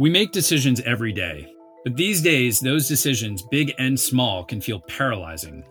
We 0.00 0.08
make 0.08 0.32
decisions 0.32 0.80
every 0.86 1.12
day, 1.12 1.52
but 1.84 1.94
these 1.94 2.22
days, 2.22 2.58
those 2.58 2.88
decisions, 2.88 3.42
big 3.42 3.74
and 3.76 4.00
small, 4.00 4.42
can 4.42 4.58
feel 4.58 4.80
paralyzing. 4.80 5.62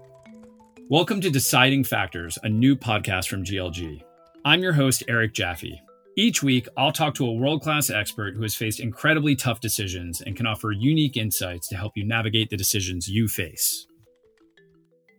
Welcome 0.88 1.20
to 1.21 1.31
Deciding 1.31 1.83
Factors, 1.83 2.38
a 2.44 2.47
new 2.47 2.76
podcast 2.76 3.28
from 3.28 3.44
GLG. 3.44 4.04
I'm 4.46 4.62
your 4.62 4.73
host, 4.73 5.02
Eric 5.07 5.34
Jaffe. 5.34 5.81
Each 6.15 6.44
week, 6.44 6.68
I'll 6.78 6.92
talk 6.92 7.15
to 7.15 7.26
a 7.26 7.34
world 7.34 7.63
class 7.63 7.89
expert 7.89 8.36
who 8.36 8.44
has 8.44 8.53
faced 8.53 8.79
incredibly 8.79 9.35
tough 9.35 9.62
decisions 9.62 10.21
and 10.21 10.37
can 10.37 10.46
offer 10.46 10.71
unique 10.71 11.17
insights 11.17 11.67
to 11.69 11.75
help 11.75 11.93
you 11.96 12.05
navigate 12.05 12.51
the 12.51 12.55
decisions 12.55 13.09
you 13.09 13.27
face. 13.27 13.87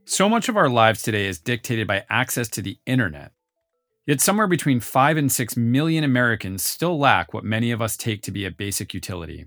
So 0.05 0.29
much 0.29 0.49
of 0.49 0.57
our 0.57 0.69
lives 0.69 1.03
today 1.03 1.27
is 1.27 1.41
dictated 1.41 1.89
by 1.89 2.05
access 2.09 2.47
to 2.51 2.63
the 2.63 2.79
internet. 2.87 3.33
Yet, 4.11 4.21
somewhere 4.21 4.49
between 4.49 4.81
5 4.81 5.17
and 5.19 5.31
6 5.31 5.57
million 5.57 6.03
Americans 6.03 6.65
still 6.65 6.99
lack 6.99 7.33
what 7.33 7.45
many 7.45 7.71
of 7.71 7.81
us 7.81 7.97
take 7.97 8.23
to 8.23 8.33
be 8.33 8.45
a 8.45 8.51
basic 8.51 8.93
utility. 8.93 9.47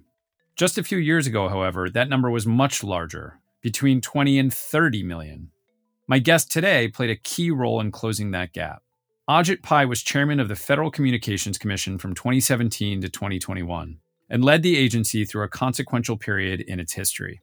Just 0.56 0.78
a 0.78 0.84
few 0.84 0.98
years 0.98 1.28
ago, 1.28 1.50
however, 1.50 1.90
that 1.90 2.08
number 2.08 2.30
was 2.30 2.48
much 2.48 2.82
larger, 2.82 3.42
between 3.62 4.00
20 4.00 4.40
and 4.40 4.54
30 4.54 5.04
million. 5.04 5.52
My 6.08 6.20
guest 6.20 6.50
today 6.50 6.88
played 6.88 7.10
a 7.10 7.18
key 7.18 7.52
role 7.52 7.82
in 7.82 7.92
closing 7.92 8.32
that 8.32 8.54
gap. 8.54 8.84
Ajit 9.30 9.64
Pai 9.64 9.86
was 9.86 10.02
chairman 10.02 10.40
of 10.40 10.48
the 10.48 10.56
Federal 10.56 10.92
Communications 10.92 11.58
Commission 11.58 11.98
from 11.98 12.16
2017 12.16 13.02
to 13.02 13.10
2021 13.10 13.98
and 14.30 14.46
led 14.46 14.64
the 14.64 14.78
agency 14.78 15.26
through 15.26 15.44
a 15.44 15.50
consequential 15.50 16.16
period 16.16 16.62
in 16.62 16.80
its 16.80 16.94
history. 16.94 17.42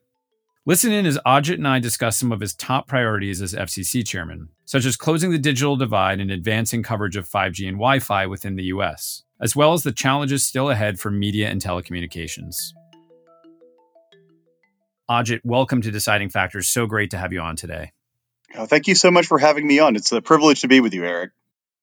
Listen 0.66 0.92
in 0.92 1.06
as 1.06 1.19
Ajit 1.24 1.55
and 1.55 1.66
I 1.66 1.78
discuss 1.78 2.19
some 2.19 2.32
of 2.32 2.41
his 2.41 2.52
top 2.52 2.87
priorities 2.87 3.41
as 3.41 3.55
FCC 3.55 4.06
chairman, 4.06 4.50
such 4.66 4.84
as 4.84 4.95
closing 4.95 5.30
the 5.30 5.38
digital 5.38 5.74
divide 5.74 6.20
and 6.20 6.30
advancing 6.30 6.83
coverage 6.83 7.16
of 7.16 7.27
5G 7.27 7.66
and 7.66 7.78
Wi 7.78 7.98
Fi 7.98 8.27
within 8.27 8.56
the 8.56 8.64
US, 8.64 9.23
as 9.41 9.56
well 9.56 9.73
as 9.73 9.84
the 9.84 9.91
challenges 9.91 10.45
still 10.45 10.69
ahead 10.69 11.00
for 11.00 11.10
media 11.10 11.48
and 11.48 11.62
telecommunications. 11.62 12.74
Ajit, 15.11 15.41
welcome 15.44 15.80
to 15.80 15.91
Deciding 15.91 16.28
Factors. 16.28 16.69
So 16.69 16.84
great 16.84 17.11
to 17.12 17.17
have 17.17 17.33
you 17.33 17.41
on 17.41 17.56
today. 17.56 17.92
Oh, 18.55 18.67
thank 18.67 18.86
you 18.86 18.95
so 18.95 19.11
much 19.11 19.28
for 19.28 19.39
having 19.39 19.67
me 19.67 19.78
on. 19.78 19.97
It's 19.97 20.12
a 20.12 20.20
privilege 20.20 20.61
to 20.61 20.69
be 20.69 20.80
with 20.80 20.92
you, 20.92 21.06
Eric. 21.06 21.30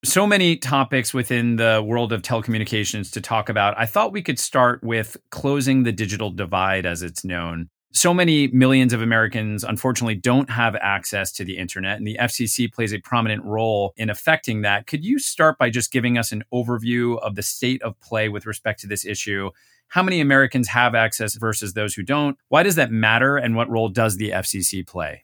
So 0.06 0.28
many 0.28 0.56
topics 0.56 1.16
within 1.16 1.56
the 1.56 1.84
world 1.84 2.14
of 2.14 2.22
telecommunications 2.22 3.12
to 3.14 3.22
talk 3.22 3.50
about. 3.50 3.76
I 3.76 3.88
thought 3.88 4.14
we 4.14 4.22
could 4.22 4.38
start 4.38 4.84
with 4.84 5.18
closing 5.32 5.82
the 5.82 5.92
digital 5.92 6.30
divide 6.30 6.86
as 6.86 7.02
it's 7.02 7.26
known 7.26 7.70
so 7.98 8.14
many 8.14 8.48
millions 8.48 8.94
of 8.94 9.02
Americans, 9.02 9.64
unfortunately, 9.64 10.16
don't 10.16 10.50
have 10.50 10.76
access 10.76 11.32
to 11.34 11.44
the 11.44 11.58
internet, 11.58 11.98
and 11.98 12.08
the 12.08 12.18
FCC 12.20 12.72
plays 12.72 12.94
a 12.94 13.00
prominent 13.00 13.44
role 13.44 13.94
in 13.98 14.10
affecting 14.10 14.62
that. 14.62 14.88
Could 14.88 15.04
you 15.04 15.20
start 15.20 15.58
by 15.58 15.70
just 15.70 15.92
giving 15.92 16.18
us 16.18 16.32
an 16.32 16.44
overview 16.54 17.20
of 17.20 17.36
the 17.36 17.44
state 17.44 17.82
of 17.82 18.00
play 18.00 18.30
with 18.30 18.46
respect 18.46 18.80
to 18.82 18.88
this 18.88 19.06
issue? 19.06 19.50
How 19.90 20.04
many 20.04 20.22
Americans 20.22 20.68
have 20.70 20.96
access 20.96 21.36
versus 21.36 21.74
those 21.74 21.94
who 21.96 22.04
don't? 22.04 22.38
Why 22.50 22.64
does 22.64 22.76
that 22.76 22.92
matter, 22.92 23.38
and 23.38 23.56
what 23.56 23.70
role 23.70 23.90
does 23.90 24.18
the 24.18 24.32
FCC 24.32 24.86
play? 24.86 25.24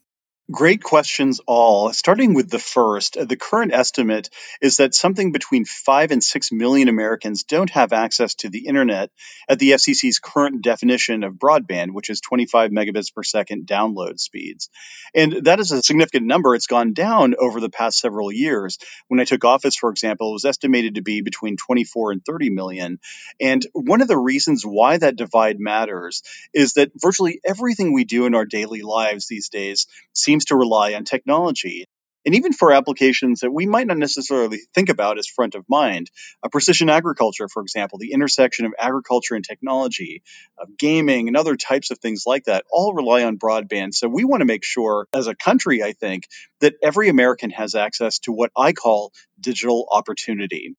Great 0.51 0.83
questions, 0.83 1.39
all. 1.47 1.93
Starting 1.93 2.33
with 2.33 2.49
the 2.49 2.59
first, 2.59 3.13
the 3.13 3.37
current 3.37 3.73
estimate 3.73 4.29
is 4.61 4.75
that 4.75 4.93
something 4.93 5.31
between 5.31 5.63
5 5.63 6.11
and 6.11 6.21
6 6.21 6.51
million 6.51 6.89
Americans 6.89 7.43
don't 7.43 7.69
have 7.69 7.93
access 7.93 8.35
to 8.35 8.49
the 8.49 8.67
internet 8.67 9.09
at 9.47 9.57
the 9.57 9.71
FCC's 9.71 10.19
current 10.19 10.61
definition 10.61 11.23
of 11.23 11.35
broadband, 11.35 11.91
which 11.91 12.09
is 12.09 12.19
25 12.19 12.71
megabits 12.71 13.13
per 13.15 13.23
second 13.23 13.67
download 13.67 14.19
speeds. 14.19 14.69
And 15.15 15.45
that 15.45 15.61
is 15.61 15.71
a 15.71 15.81
significant 15.81 16.25
number. 16.25 16.55
It's 16.55 16.67
gone 16.67 16.91
down 16.91 17.35
over 17.39 17.61
the 17.61 17.69
past 17.69 17.99
several 17.99 18.29
years. 18.29 18.77
When 19.07 19.21
I 19.21 19.25
took 19.25 19.45
office, 19.45 19.77
for 19.77 19.91
example, 19.91 20.31
it 20.31 20.33
was 20.33 20.45
estimated 20.45 20.95
to 20.95 21.01
be 21.01 21.21
between 21.21 21.55
24 21.55 22.11
and 22.11 22.25
30 22.25 22.49
million. 22.49 22.99
And 23.39 23.65
one 23.71 24.01
of 24.01 24.09
the 24.09 24.17
reasons 24.17 24.63
why 24.63 24.97
that 24.97 25.15
divide 25.15 25.61
matters 25.61 26.21
is 26.53 26.73
that 26.73 26.91
virtually 26.97 27.39
everything 27.45 27.93
we 27.93 28.03
do 28.03 28.25
in 28.25 28.35
our 28.35 28.45
daily 28.45 28.81
lives 28.81 29.27
these 29.27 29.47
days 29.47 29.87
seems 30.11 30.42
seems 30.43 30.45
to 30.45 30.55
rely 30.55 30.93
on 30.93 31.03
technology. 31.03 31.85
And 32.25 32.35
even 32.35 32.53
for 32.53 32.71
applications 32.71 33.41
that 33.41 33.51
we 33.51 33.65
might 33.65 33.85
not 33.85 33.97
necessarily 33.97 34.59
think 34.73 34.87
about 34.87 35.19
as 35.19 35.27
front 35.27 35.55
of 35.55 35.65
mind, 35.67 36.09
uh, 36.41 36.47
precision 36.47 36.89
agriculture, 36.89 37.49
for 37.49 37.61
example, 37.61 37.97
the 37.99 38.13
intersection 38.13 38.65
of 38.65 38.71
agriculture 38.79 39.35
and 39.35 39.43
technology, 39.43 40.23
of 40.57 40.69
gaming, 40.77 41.27
and 41.27 41.35
other 41.35 41.57
types 41.57 41.91
of 41.91 41.99
things 41.99 42.23
like 42.25 42.45
that, 42.45 42.63
all 42.71 42.93
rely 42.93 43.25
on 43.25 43.37
broadband. 43.37 43.93
So 43.93 44.07
we 44.07 44.23
want 44.23 44.39
to 44.39 44.45
make 44.45 44.63
sure, 44.63 45.05
as 45.13 45.27
a 45.27 45.35
country, 45.35 45.83
I 45.83 45.91
think, 45.91 46.23
that 46.61 46.75
every 46.81 47.09
American 47.09 47.49
has 47.49 47.75
access 47.75 48.19
to 48.19 48.31
what 48.31 48.51
I 48.55 48.71
call 48.71 49.11
digital 49.41 49.87
opportunity. 49.91 50.75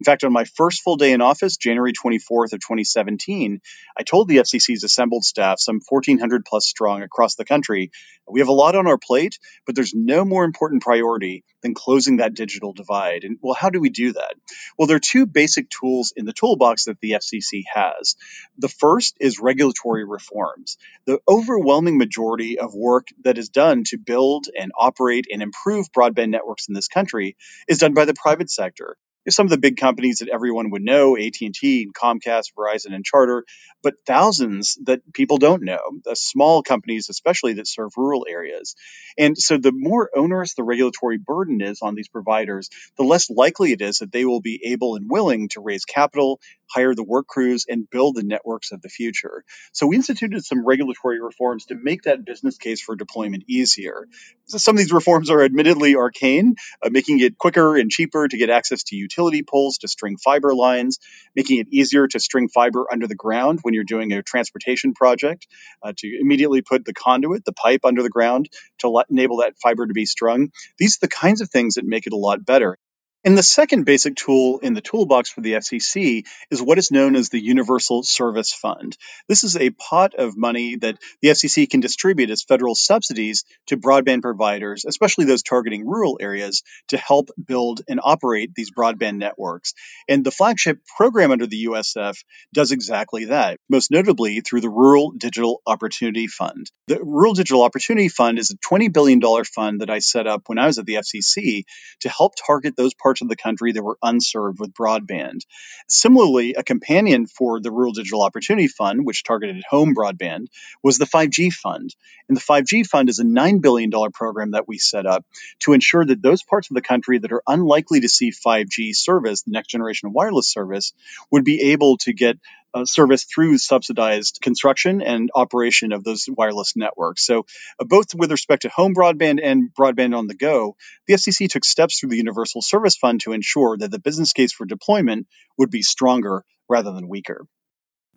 In 0.00 0.04
fact, 0.04 0.22
on 0.22 0.32
my 0.32 0.44
first 0.44 0.82
full 0.82 0.96
day 0.96 1.12
in 1.12 1.20
office, 1.20 1.56
January 1.56 1.92
24th 1.92 2.52
of 2.52 2.60
2017, 2.60 3.60
I 3.98 4.02
told 4.04 4.28
the 4.28 4.36
FCC's 4.36 4.84
assembled 4.84 5.24
staff, 5.24 5.58
some 5.58 5.80
1,400 5.88 6.44
plus 6.44 6.66
strong 6.68 7.02
across 7.02 7.34
the 7.34 7.44
country, 7.44 7.90
we 8.30 8.38
have 8.38 8.48
a 8.48 8.52
lot 8.52 8.76
on 8.76 8.86
our 8.86 8.98
plate, 8.98 9.40
but 9.66 9.74
there's 9.74 9.94
no 9.94 10.24
more 10.24 10.44
important 10.44 10.82
priority 10.82 11.42
than 11.62 11.74
closing 11.74 12.18
that 12.18 12.34
digital 12.34 12.72
divide. 12.72 13.24
And 13.24 13.38
well, 13.42 13.54
how 13.54 13.70
do 13.70 13.80
we 13.80 13.90
do 13.90 14.12
that? 14.12 14.34
Well, 14.78 14.86
there 14.86 14.96
are 14.96 15.00
two 15.00 15.26
basic 15.26 15.68
tools 15.68 16.12
in 16.14 16.26
the 16.26 16.32
toolbox 16.32 16.84
that 16.84 17.00
the 17.00 17.12
FCC 17.12 17.64
has. 17.72 18.14
The 18.56 18.68
first 18.68 19.16
is 19.18 19.40
regulatory 19.40 20.04
reforms. 20.04 20.76
The 21.06 21.18
overwhelming 21.28 21.98
majority 21.98 22.60
of 22.60 22.72
work 22.72 23.08
that 23.24 23.38
is 23.38 23.48
done 23.48 23.82
to 23.88 23.98
build 23.98 24.46
and 24.56 24.70
operate 24.78 25.26
and 25.32 25.42
improve 25.42 25.90
broadband 25.90 26.30
networks 26.30 26.68
in 26.68 26.74
this 26.74 26.86
country 26.86 27.36
is 27.66 27.78
done 27.78 27.94
by 27.94 28.04
the 28.04 28.14
private 28.14 28.50
sector 28.50 28.96
some 29.28 29.46
of 29.46 29.50
the 29.50 29.58
big 29.58 29.76
companies 29.76 30.18
that 30.18 30.28
everyone 30.28 30.70
would 30.70 30.82
know, 30.82 31.16
AT&T, 31.16 31.82
and 31.82 31.94
Comcast, 31.94 32.52
Verizon, 32.56 32.94
and 32.94 33.04
Charter, 33.04 33.44
but 33.82 33.94
thousands 34.06 34.78
that 34.84 35.00
people 35.12 35.38
don't 35.38 35.62
know, 35.62 35.80
the 36.04 36.16
small 36.16 36.62
companies 36.62 37.08
especially 37.10 37.54
that 37.54 37.68
serve 37.68 37.92
rural 37.96 38.26
areas. 38.28 38.74
And 39.16 39.36
so 39.36 39.58
the 39.58 39.72
more 39.72 40.10
onerous 40.16 40.54
the 40.54 40.64
regulatory 40.64 41.18
burden 41.18 41.60
is 41.60 41.80
on 41.82 41.94
these 41.94 42.08
providers, 42.08 42.70
the 42.96 43.04
less 43.04 43.30
likely 43.30 43.72
it 43.72 43.82
is 43.82 43.98
that 43.98 44.12
they 44.12 44.24
will 44.24 44.40
be 44.40 44.60
able 44.64 44.96
and 44.96 45.10
willing 45.10 45.48
to 45.50 45.60
raise 45.60 45.84
capital, 45.84 46.40
hire 46.70 46.94
the 46.94 47.04
work 47.04 47.26
crews, 47.26 47.66
and 47.68 47.88
build 47.88 48.16
the 48.16 48.22
networks 48.22 48.72
of 48.72 48.82
the 48.82 48.88
future. 48.88 49.44
So 49.72 49.86
we 49.86 49.96
instituted 49.96 50.44
some 50.44 50.66
regulatory 50.66 51.20
reforms 51.20 51.66
to 51.66 51.74
make 51.74 52.02
that 52.02 52.24
business 52.24 52.58
case 52.58 52.80
for 52.80 52.96
deployment 52.96 53.44
easier. 53.48 54.06
So 54.46 54.58
some 54.58 54.76
of 54.76 54.78
these 54.78 54.92
reforms 54.92 55.30
are 55.30 55.42
admittedly 55.42 55.96
arcane, 55.96 56.56
uh, 56.82 56.90
making 56.90 57.20
it 57.20 57.38
quicker 57.38 57.76
and 57.76 57.90
cheaper 57.90 58.26
to 58.26 58.36
get 58.36 58.50
access 58.50 58.82
to 58.84 58.96
utility 58.96 59.42
poles 59.42 59.78
to 59.78 59.88
string 59.88 60.16
fiber 60.16 60.54
lines, 60.54 60.98
making 61.36 61.58
it 61.58 61.68
easier 61.70 62.06
to 62.06 62.20
string 62.20 62.48
fiber 62.48 62.86
under 62.90 63.06
the 63.06 63.14
ground 63.14 63.60
when 63.62 63.74
you're 63.74 63.84
doing 63.84 64.12
a 64.12 64.22
transportation 64.22 64.94
project, 64.94 65.46
uh, 65.82 65.92
to 65.96 66.18
immediately 66.20 66.62
put 66.62 66.84
the 66.84 66.94
conduit, 66.94 67.44
the 67.44 67.52
pipe 67.52 67.80
under 67.84 68.02
the 68.02 68.08
ground 68.08 68.48
to 68.78 68.88
let, 68.88 69.06
enable 69.10 69.38
that 69.38 69.58
fiber 69.62 69.86
to 69.86 69.92
be 69.94 70.06
strung. 70.06 70.50
These 70.78 70.96
are 70.96 71.02
the 71.02 71.08
kinds 71.08 71.40
of 71.40 71.50
things 71.50 71.74
that 71.74 71.84
make 71.84 72.06
it 72.06 72.12
a 72.12 72.16
lot 72.16 72.44
better. 72.44 72.78
And 73.24 73.36
the 73.36 73.42
second 73.42 73.84
basic 73.84 74.14
tool 74.14 74.60
in 74.60 74.74
the 74.74 74.80
toolbox 74.80 75.28
for 75.28 75.40
the 75.40 75.54
FCC 75.54 76.24
is 76.52 76.62
what 76.62 76.78
is 76.78 76.92
known 76.92 77.16
as 77.16 77.30
the 77.30 77.42
Universal 77.42 78.04
Service 78.04 78.52
Fund. 78.52 78.96
This 79.28 79.42
is 79.42 79.56
a 79.56 79.70
pot 79.70 80.14
of 80.14 80.36
money 80.36 80.76
that 80.76 80.98
the 81.20 81.30
FCC 81.30 81.68
can 81.68 81.80
distribute 81.80 82.30
as 82.30 82.44
federal 82.44 82.76
subsidies 82.76 83.44
to 83.66 83.76
broadband 83.76 84.22
providers, 84.22 84.84
especially 84.86 85.24
those 85.24 85.42
targeting 85.42 85.84
rural 85.84 86.18
areas, 86.20 86.62
to 86.88 86.96
help 86.96 87.30
build 87.44 87.80
and 87.88 87.98
operate 88.00 88.54
these 88.54 88.70
broadband 88.70 89.16
networks. 89.16 89.74
And 90.08 90.24
the 90.24 90.30
flagship 90.30 90.78
program 90.96 91.32
under 91.32 91.48
the 91.48 91.66
USF 91.66 92.16
does 92.54 92.70
exactly 92.70 93.26
that, 93.26 93.58
most 93.68 93.90
notably 93.90 94.40
through 94.40 94.60
the 94.60 94.70
Rural 94.70 95.10
Digital 95.10 95.60
Opportunity 95.66 96.28
Fund. 96.28 96.70
The 96.86 97.02
Rural 97.02 97.34
Digital 97.34 97.62
Opportunity 97.62 98.08
Fund 98.08 98.38
is 98.38 98.52
a 98.52 98.56
$20 98.72 98.92
billion 98.92 99.20
fund 99.44 99.80
that 99.80 99.90
I 99.90 99.98
set 99.98 100.28
up 100.28 100.44
when 100.46 100.58
I 100.58 100.66
was 100.66 100.78
at 100.78 100.86
the 100.86 100.94
FCC 100.94 101.64
to 102.00 102.08
help 102.08 102.34
target 102.46 102.76
those 102.76 102.94
parts 103.08 103.22
of 103.22 103.28
the 103.30 103.36
country 103.36 103.72
that 103.72 103.82
were 103.82 103.96
unserved 104.02 104.60
with 104.60 104.74
broadband. 104.74 105.40
Similarly, 105.88 106.52
a 106.52 106.62
companion 106.62 107.26
for 107.26 107.58
the 107.58 107.70
Rural 107.70 107.92
Digital 107.92 108.20
Opportunity 108.20 108.68
Fund, 108.68 109.06
which 109.06 109.24
targeted 109.24 109.64
home 109.66 109.94
broadband, 109.94 110.48
was 110.82 110.98
the 110.98 111.06
5G 111.06 111.50
Fund. 111.50 111.94
And 112.28 112.36
the 112.36 112.42
5G 112.42 112.86
Fund 112.86 113.08
is 113.08 113.18
a 113.18 113.24
$9 113.24 113.62
billion 113.62 113.90
program 114.12 114.50
that 114.50 114.68
we 114.68 114.76
set 114.76 115.06
up 115.06 115.24
to 115.60 115.72
ensure 115.72 116.04
that 116.04 116.20
those 116.20 116.42
parts 116.42 116.68
of 116.68 116.74
the 116.74 116.82
country 116.82 117.18
that 117.18 117.32
are 117.32 117.42
unlikely 117.46 118.00
to 118.00 118.10
see 118.10 118.30
5G 118.30 118.94
service, 118.94 119.40
the 119.40 119.52
next 119.52 119.68
generation 119.68 120.08
of 120.08 120.12
wireless 120.12 120.52
service, 120.52 120.92
would 121.30 121.46
be 121.46 121.72
able 121.72 121.96
to 122.02 122.12
get 122.12 122.36
uh, 122.78 122.84
service 122.84 123.24
through 123.24 123.58
subsidized 123.58 124.38
construction 124.42 125.02
and 125.02 125.30
operation 125.34 125.92
of 125.92 126.04
those 126.04 126.26
wireless 126.28 126.74
networks. 126.76 127.24
So, 127.24 127.46
uh, 127.80 127.84
both 127.84 128.14
with 128.14 128.30
respect 128.30 128.62
to 128.62 128.68
home 128.68 128.94
broadband 128.94 129.40
and 129.42 129.70
broadband 129.74 130.16
on 130.16 130.26
the 130.26 130.34
go, 130.34 130.76
the 131.06 131.14
FCC 131.14 131.48
took 131.48 131.64
steps 131.64 131.98
through 131.98 132.10
the 132.10 132.16
Universal 132.16 132.62
Service 132.62 132.96
Fund 132.96 133.20
to 133.22 133.32
ensure 133.32 133.76
that 133.76 133.90
the 133.90 134.00
business 134.00 134.32
case 134.32 134.52
for 134.52 134.66
deployment 134.66 135.26
would 135.56 135.70
be 135.70 135.82
stronger 135.82 136.44
rather 136.68 136.92
than 136.92 137.08
weaker. 137.08 137.46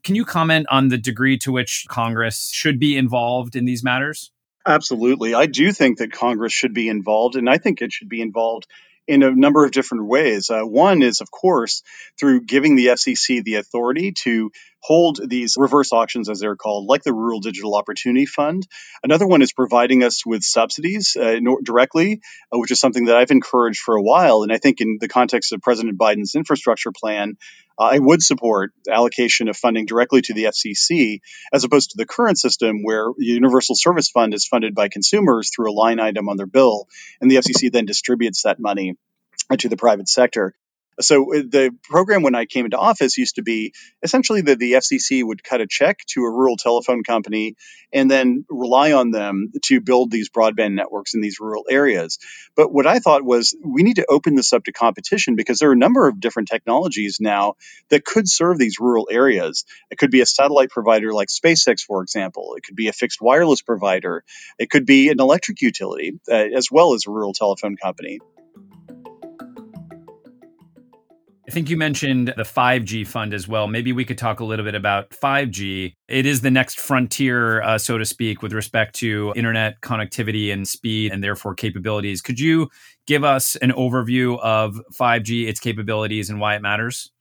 Can 0.03 0.15
you 0.15 0.25
comment 0.25 0.65
on 0.69 0.87
the 0.87 0.97
degree 0.97 1.37
to 1.39 1.51
which 1.51 1.85
Congress 1.87 2.49
should 2.51 2.79
be 2.79 2.97
involved 2.97 3.55
in 3.55 3.65
these 3.65 3.83
matters? 3.83 4.31
Absolutely. 4.65 5.33
I 5.33 5.47
do 5.47 5.71
think 5.71 5.99
that 5.99 6.11
Congress 6.11 6.53
should 6.53 6.73
be 6.73 6.87
involved, 6.87 7.35
and 7.35 7.49
I 7.49 7.57
think 7.57 7.81
it 7.81 7.91
should 7.91 8.09
be 8.09 8.21
involved 8.21 8.67
in 9.11 9.23
a 9.23 9.35
number 9.35 9.65
of 9.65 9.71
different 9.71 10.07
ways. 10.07 10.49
Uh, 10.49 10.61
one 10.61 11.01
is, 11.01 11.19
of 11.19 11.29
course, 11.29 11.83
through 12.17 12.45
giving 12.45 12.77
the 12.77 12.87
FCC 12.87 13.43
the 13.43 13.55
authority 13.55 14.13
to 14.13 14.51
hold 14.79 15.19
these 15.27 15.55
reverse 15.57 15.91
auctions, 15.91 16.29
as 16.29 16.39
they're 16.39 16.55
called, 16.55 16.87
like 16.87 17.03
the 17.03 17.13
Rural 17.13 17.41
Digital 17.41 17.75
Opportunity 17.75 18.25
Fund. 18.25 18.65
Another 19.03 19.27
one 19.27 19.41
is 19.41 19.51
providing 19.51 20.01
us 20.01 20.25
with 20.25 20.43
subsidies 20.43 21.17
uh, 21.19 21.35
directly, 21.61 22.21
uh, 22.53 22.57
which 22.57 22.71
is 22.71 22.79
something 22.79 23.05
that 23.05 23.17
I've 23.17 23.31
encouraged 23.31 23.81
for 23.81 23.97
a 23.97 24.01
while. 24.01 24.43
And 24.43 24.51
I 24.51 24.59
think 24.59 24.79
in 24.79 24.97
the 25.01 25.09
context 25.09 25.51
of 25.51 25.61
President 25.61 25.97
Biden's 25.97 26.33
infrastructure 26.33 26.93
plan, 26.93 27.35
I 27.81 27.97
would 27.97 28.21
support 28.21 28.73
allocation 28.89 29.49
of 29.49 29.57
funding 29.57 29.85
directly 29.85 30.21
to 30.21 30.33
the 30.33 30.45
FCC 30.45 31.19
as 31.51 31.63
opposed 31.63 31.91
to 31.91 31.97
the 31.97 32.05
current 32.05 32.37
system 32.37 32.83
where 32.83 33.05
the 33.17 33.25
Universal 33.25 33.75
Service 33.75 34.09
Fund 34.09 34.33
is 34.33 34.45
funded 34.45 34.75
by 34.75 34.87
consumers 34.87 35.49
through 35.53 35.71
a 35.71 35.73
line 35.73 35.99
item 35.99 36.29
on 36.29 36.37
their 36.37 36.45
bill, 36.45 36.87
and 37.19 37.29
the 37.29 37.37
FCC 37.37 37.71
then 37.71 37.85
distributes 37.85 38.43
that 38.43 38.59
money 38.59 38.95
to 39.57 39.67
the 39.67 39.77
private 39.77 40.07
sector. 40.07 40.53
So 41.01 41.33
uh, 41.33 41.41
the 41.47 41.75
program 41.83 42.23
when 42.23 42.35
I 42.35 42.45
came 42.45 42.65
into 42.65 42.77
office 42.77 43.17
used 43.17 43.35
to 43.35 43.43
be 43.43 43.73
essentially 44.01 44.41
that 44.41 44.59
the 44.59 44.73
FCC 44.73 45.23
would 45.23 45.43
cut 45.43 45.61
a 45.61 45.67
check 45.67 45.99
to 46.07 46.21
a 46.23 46.31
rural 46.31 46.57
telephone 46.57 47.03
company 47.03 47.55
and 47.93 48.09
then 48.09 48.45
rely 48.49 48.93
on 48.93 49.11
them 49.11 49.51
to 49.65 49.81
build 49.81 50.11
these 50.11 50.29
broadband 50.29 50.73
networks 50.73 51.13
in 51.13 51.21
these 51.21 51.39
rural 51.39 51.65
areas. 51.69 52.19
But 52.55 52.71
what 52.71 52.87
I 52.87 52.99
thought 52.99 53.23
was 53.23 53.55
we 53.63 53.83
need 53.83 53.97
to 53.97 54.05
open 54.09 54.35
this 54.35 54.53
up 54.53 54.63
to 54.65 54.71
competition 54.71 55.35
because 55.35 55.59
there 55.59 55.69
are 55.69 55.73
a 55.73 55.77
number 55.77 56.07
of 56.07 56.19
different 56.19 56.49
technologies 56.49 57.17
now 57.19 57.55
that 57.89 58.05
could 58.05 58.29
serve 58.29 58.57
these 58.57 58.79
rural 58.79 59.07
areas. 59.11 59.65
It 59.89 59.97
could 59.97 60.11
be 60.11 60.21
a 60.21 60.25
satellite 60.25 60.69
provider 60.69 61.13
like 61.13 61.29
SpaceX, 61.29 61.81
for 61.81 62.01
example. 62.01 62.55
It 62.57 62.63
could 62.63 62.75
be 62.75 62.87
a 62.87 62.93
fixed 62.93 63.21
wireless 63.21 63.61
provider. 63.61 64.23
It 64.57 64.69
could 64.69 64.85
be 64.85 65.09
an 65.09 65.19
electric 65.19 65.61
utility 65.61 66.19
uh, 66.29 66.33
as 66.33 66.69
well 66.71 66.93
as 66.93 67.05
a 67.07 67.11
rural 67.11 67.33
telephone 67.33 67.75
company. 67.75 68.19
I 71.51 71.53
think 71.53 71.69
you 71.69 71.75
mentioned 71.75 72.33
the 72.37 72.43
5G 72.43 73.05
fund 73.05 73.33
as 73.33 73.45
well. 73.45 73.67
Maybe 73.67 73.91
we 73.91 74.05
could 74.05 74.17
talk 74.17 74.39
a 74.39 74.45
little 74.45 74.63
bit 74.63 74.73
about 74.73 75.09
5G. 75.09 75.91
It 76.07 76.25
is 76.25 76.39
the 76.39 76.49
next 76.49 76.79
frontier, 76.79 77.61
uh, 77.61 77.77
so 77.77 77.97
to 77.97 78.05
speak, 78.05 78.41
with 78.41 78.53
respect 78.53 78.95
to 78.99 79.33
internet 79.35 79.81
connectivity 79.81 80.53
and 80.53 80.65
speed 80.65 81.11
and 81.11 81.21
therefore 81.21 81.53
capabilities. 81.53 82.21
Could 82.21 82.39
you 82.39 82.69
give 83.05 83.25
us 83.25 83.57
an 83.57 83.71
overview 83.71 84.39
of 84.39 84.79
5G, 84.93 85.49
its 85.49 85.59
capabilities, 85.59 86.29
and 86.29 86.39
why 86.39 86.55
it 86.55 86.61
matters? 86.61 87.11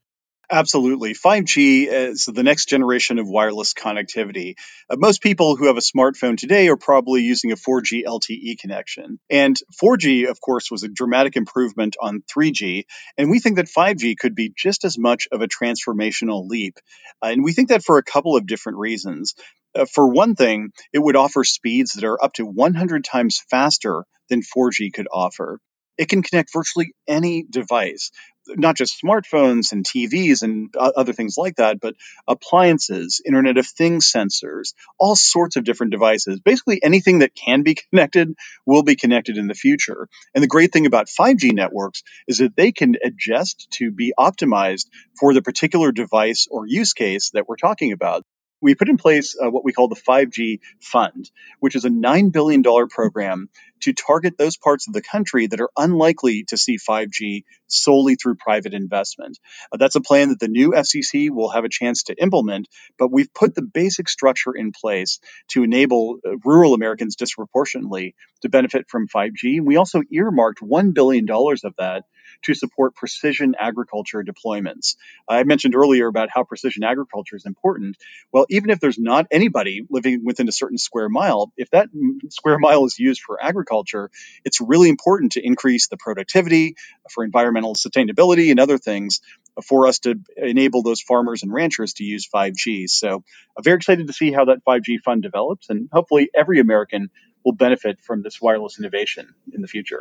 Absolutely. 0.52 1.14
5G 1.14 1.86
is 1.86 2.24
the 2.24 2.42
next 2.42 2.68
generation 2.68 3.20
of 3.20 3.28
wireless 3.28 3.72
connectivity. 3.72 4.54
Uh, 4.90 4.96
most 4.98 5.22
people 5.22 5.54
who 5.54 5.66
have 5.68 5.76
a 5.76 5.80
smartphone 5.80 6.36
today 6.36 6.66
are 6.68 6.76
probably 6.76 7.22
using 7.22 7.52
a 7.52 7.56
4G 7.56 8.04
LTE 8.04 8.58
connection. 8.58 9.20
And 9.30 9.56
4G, 9.80 10.28
of 10.28 10.40
course, 10.40 10.68
was 10.68 10.82
a 10.82 10.88
dramatic 10.88 11.36
improvement 11.36 11.96
on 12.00 12.22
3G. 12.22 12.84
And 13.16 13.30
we 13.30 13.38
think 13.38 13.56
that 13.56 13.68
5G 13.68 14.16
could 14.18 14.34
be 14.34 14.52
just 14.56 14.84
as 14.84 14.98
much 14.98 15.28
of 15.30 15.40
a 15.40 15.46
transformational 15.46 16.48
leap. 16.48 16.78
Uh, 17.22 17.28
and 17.28 17.44
we 17.44 17.52
think 17.52 17.68
that 17.68 17.84
for 17.84 17.98
a 17.98 18.02
couple 18.02 18.36
of 18.36 18.46
different 18.46 18.78
reasons. 18.78 19.34
Uh, 19.72 19.84
for 19.84 20.08
one 20.08 20.34
thing, 20.34 20.72
it 20.92 20.98
would 20.98 21.14
offer 21.14 21.44
speeds 21.44 21.92
that 21.92 22.04
are 22.04 22.22
up 22.22 22.32
to 22.32 22.44
100 22.44 23.04
times 23.04 23.40
faster 23.48 24.04
than 24.28 24.42
4G 24.42 24.92
could 24.92 25.06
offer. 25.12 25.60
It 25.96 26.08
can 26.08 26.22
connect 26.22 26.52
virtually 26.52 26.92
any 27.06 27.44
device 27.48 28.10
not 28.56 28.76
just 28.76 29.00
smartphones 29.02 29.72
and 29.72 29.84
TVs 29.84 30.42
and 30.42 30.74
other 30.76 31.12
things 31.12 31.36
like 31.36 31.56
that, 31.56 31.80
but 31.80 31.94
appliances, 32.26 33.20
Internet 33.24 33.58
of 33.58 33.66
Things 33.66 34.10
sensors, 34.10 34.74
all 34.98 35.16
sorts 35.16 35.56
of 35.56 35.64
different 35.64 35.92
devices. 35.92 36.40
Basically, 36.40 36.82
anything 36.82 37.20
that 37.20 37.34
can 37.34 37.62
be 37.62 37.74
connected 37.90 38.34
will 38.66 38.82
be 38.82 38.96
connected 38.96 39.36
in 39.36 39.46
the 39.46 39.54
future. 39.54 40.08
And 40.34 40.42
the 40.42 40.48
great 40.48 40.72
thing 40.72 40.86
about 40.86 41.08
5G 41.08 41.52
networks 41.52 42.02
is 42.26 42.38
that 42.38 42.56
they 42.56 42.72
can 42.72 42.96
adjust 43.04 43.68
to 43.72 43.90
be 43.90 44.12
optimized 44.18 44.86
for 45.18 45.34
the 45.34 45.42
particular 45.42 45.92
device 45.92 46.46
or 46.50 46.66
use 46.66 46.92
case 46.92 47.30
that 47.30 47.48
we're 47.48 47.56
talking 47.56 47.92
about 47.92 48.24
we 48.60 48.74
put 48.74 48.88
in 48.88 48.96
place 48.96 49.36
uh, 49.40 49.50
what 49.50 49.64
we 49.64 49.72
call 49.72 49.88
the 49.88 49.96
5G 49.96 50.60
Fund, 50.80 51.30
which 51.60 51.74
is 51.74 51.84
a 51.84 51.90
$9 51.90 52.32
billion 52.32 52.62
program 52.88 53.48
to 53.80 53.92
target 53.92 54.36
those 54.36 54.56
parts 54.56 54.86
of 54.88 54.94
the 54.94 55.02
country 55.02 55.46
that 55.46 55.60
are 55.60 55.70
unlikely 55.76 56.44
to 56.48 56.58
see 56.58 56.76
5G 56.76 57.44
solely 57.66 58.16
through 58.16 58.34
private 58.34 58.74
investment. 58.74 59.38
Uh, 59.72 59.78
that's 59.78 59.96
a 59.96 60.00
plan 60.00 60.28
that 60.30 60.40
the 60.40 60.48
new 60.48 60.72
FCC 60.72 61.30
will 61.30 61.50
have 61.50 61.64
a 61.64 61.70
chance 61.70 62.04
to 62.04 62.22
implement, 62.22 62.68
but 62.98 63.10
we've 63.10 63.32
put 63.32 63.54
the 63.54 63.62
basic 63.62 64.08
structure 64.08 64.52
in 64.54 64.72
place 64.72 65.20
to 65.48 65.62
enable 65.62 66.18
uh, 66.24 66.36
rural 66.44 66.74
Americans 66.74 67.16
disproportionately 67.16 68.14
to 68.42 68.48
benefit 68.48 68.86
from 68.88 69.08
5G. 69.08 69.60
We 69.62 69.76
also 69.76 70.02
earmarked 70.10 70.60
$1 70.60 70.94
billion 70.94 71.26
of 71.30 71.74
that 71.78 72.04
to 72.42 72.54
support 72.54 72.94
precision 72.94 73.54
agriculture 73.58 74.22
deployments. 74.22 74.96
I 75.28 75.44
mentioned 75.44 75.74
earlier 75.74 76.06
about 76.06 76.28
how 76.32 76.44
precision 76.44 76.84
agriculture 76.84 77.36
is 77.36 77.46
important. 77.46 77.96
Well, 78.32 78.46
even 78.50 78.70
if 78.70 78.80
there's 78.80 78.98
not 78.98 79.26
anybody 79.30 79.86
living 79.90 80.24
within 80.24 80.48
a 80.48 80.52
certain 80.52 80.78
square 80.78 81.08
mile, 81.08 81.52
if 81.56 81.70
that 81.70 81.88
square 82.30 82.58
mile 82.58 82.84
is 82.84 82.98
used 82.98 83.22
for 83.22 83.42
agriculture, 83.42 84.10
it's 84.44 84.60
really 84.60 84.88
important 84.88 85.32
to 85.32 85.44
increase 85.44 85.88
the 85.88 85.96
productivity 85.96 86.76
for 87.10 87.24
environmental 87.24 87.74
sustainability 87.74 88.50
and 88.50 88.60
other 88.60 88.78
things 88.78 89.20
for 89.66 89.86
us 89.86 89.98
to 90.00 90.14
enable 90.36 90.82
those 90.82 91.00
farmers 91.00 91.42
and 91.42 91.52
ranchers 91.52 91.94
to 91.94 92.04
use 92.04 92.28
5G. 92.32 92.88
So 92.88 93.24
I'm 93.56 93.64
very 93.64 93.76
excited 93.76 94.06
to 94.06 94.12
see 94.12 94.32
how 94.32 94.46
that 94.46 94.64
5G 94.64 95.00
fund 95.04 95.22
develops, 95.22 95.68
and 95.70 95.88
hopefully 95.92 96.30
every 96.34 96.60
American 96.60 97.10
will 97.44 97.52
benefit 97.52 98.00
from 98.00 98.22
this 98.22 98.40
wireless 98.40 98.78
innovation 98.78 99.34
in 99.52 99.62
the 99.62 99.68
future. 99.68 100.00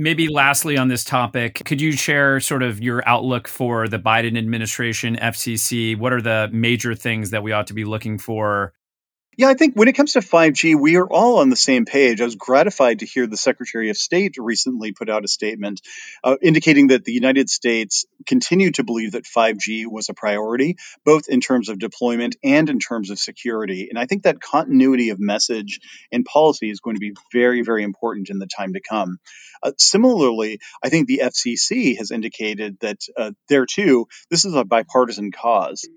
Maybe 0.00 0.28
lastly 0.28 0.78
on 0.78 0.86
this 0.86 1.02
topic, 1.02 1.60
could 1.64 1.80
you 1.80 1.90
share 1.90 2.38
sort 2.38 2.62
of 2.62 2.80
your 2.80 3.02
outlook 3.04 3.48
for 3.48 3.88
the 3.88 3.98
Biden 3.98 4.38
administration, 4.38 5.16
FCC? 5.16 5.98
What 5.98 6.12
are 6.12 6.22
the 6.22 6.48
major 6.52 6.94
things 6.94 7.30
that 7.30 7.42
we 7.42 7.50
ought 7.50 7.66
to 7.66 7.74
be 7.74 7.84
looking 7.84 8.16
for 8.16 8.72
yeah, 9.38 9.48
I 9.48 9.54
think 9.54 9.76
when 9.76 9.86
it 9.86 9.92
comes 9.92 10.14
to 10.14 10.18
5G, 10.18 10.74
we 10.80 10.96
are 10.96 11.06
all 11.06 11.38
on 11.38 11.48
the 11.48 11.54
same 11.54 11.84
page. 11.84 12.20
I 12.20 12.24
was 12.24 12.34
gratified 12.34 12.98
to 12.98 13.06
hear 13.06 13.24
the 13.24 13.36
Secretary 13.36 13.88
of 13.88 13.96
State 13.96 14.34
recently 14.36 14.90
put 14.90 15.08
out 15.08 15.24
a 15.24 15.28
statement 15.28 15.80
uh, 16.24 16.36
indicating 16.42 16.88
that 16.88 17.04
the 17.04 17.12
United 17.12 17.48
States 17.48 18.04
continued 18.26 18.74
to 18.74 18.82
believe 18.82 19.12
that 19.12 19.26
5G 19.26 19.86
was 19.86 20.08
a 20.08 20.14
priority, 20.14 20.76
both 21.04 21.28
in 21.28 21.40
terms 21.40 21.68
of 21.68 21.78
deployment 21.78 22.34
and 22.42 22.68
in 22.68 22.80
terms 22.80 23.10
of 23.10 23.20
security. 23.20 23.86
And 23.88 23.96
I 23.96 24.06
think 24.06 24.24
that 24.24 24.40
continuity 24.40 25.10
of 25.10 25.20
message 25.20 25.78
and 26.10 26.24
policy 26.24 26.68
is 26.68 26.80
going 26.80 26.96
to 26.96 27.00
be 27.00 27.14
very, 27.32 27.62
very 27.62 27.84
important 27.84 28.30
in 28.30 28.40
the 28.40 28.48
time 28.48 28.72
to 28.72 28.80
come. 28.80 29.18
Uh, 29.62 29.70
similarly, 29.78 30.58
I 30.82 30.88
think 30.88 31.06
the 31.06 31.20
FCC 31.22 31.96
has 31.98 32.10
indicated 32.10 32.78
that 32.80 32.98
uh, 33.16 33.30
there 33.48 33.66
too, 33.66 34.08
this 34.30 34.44
is 34.44 34.54
a 34.54 34.64
bipartisan 34.64 35.30
cause. 35.30 35.88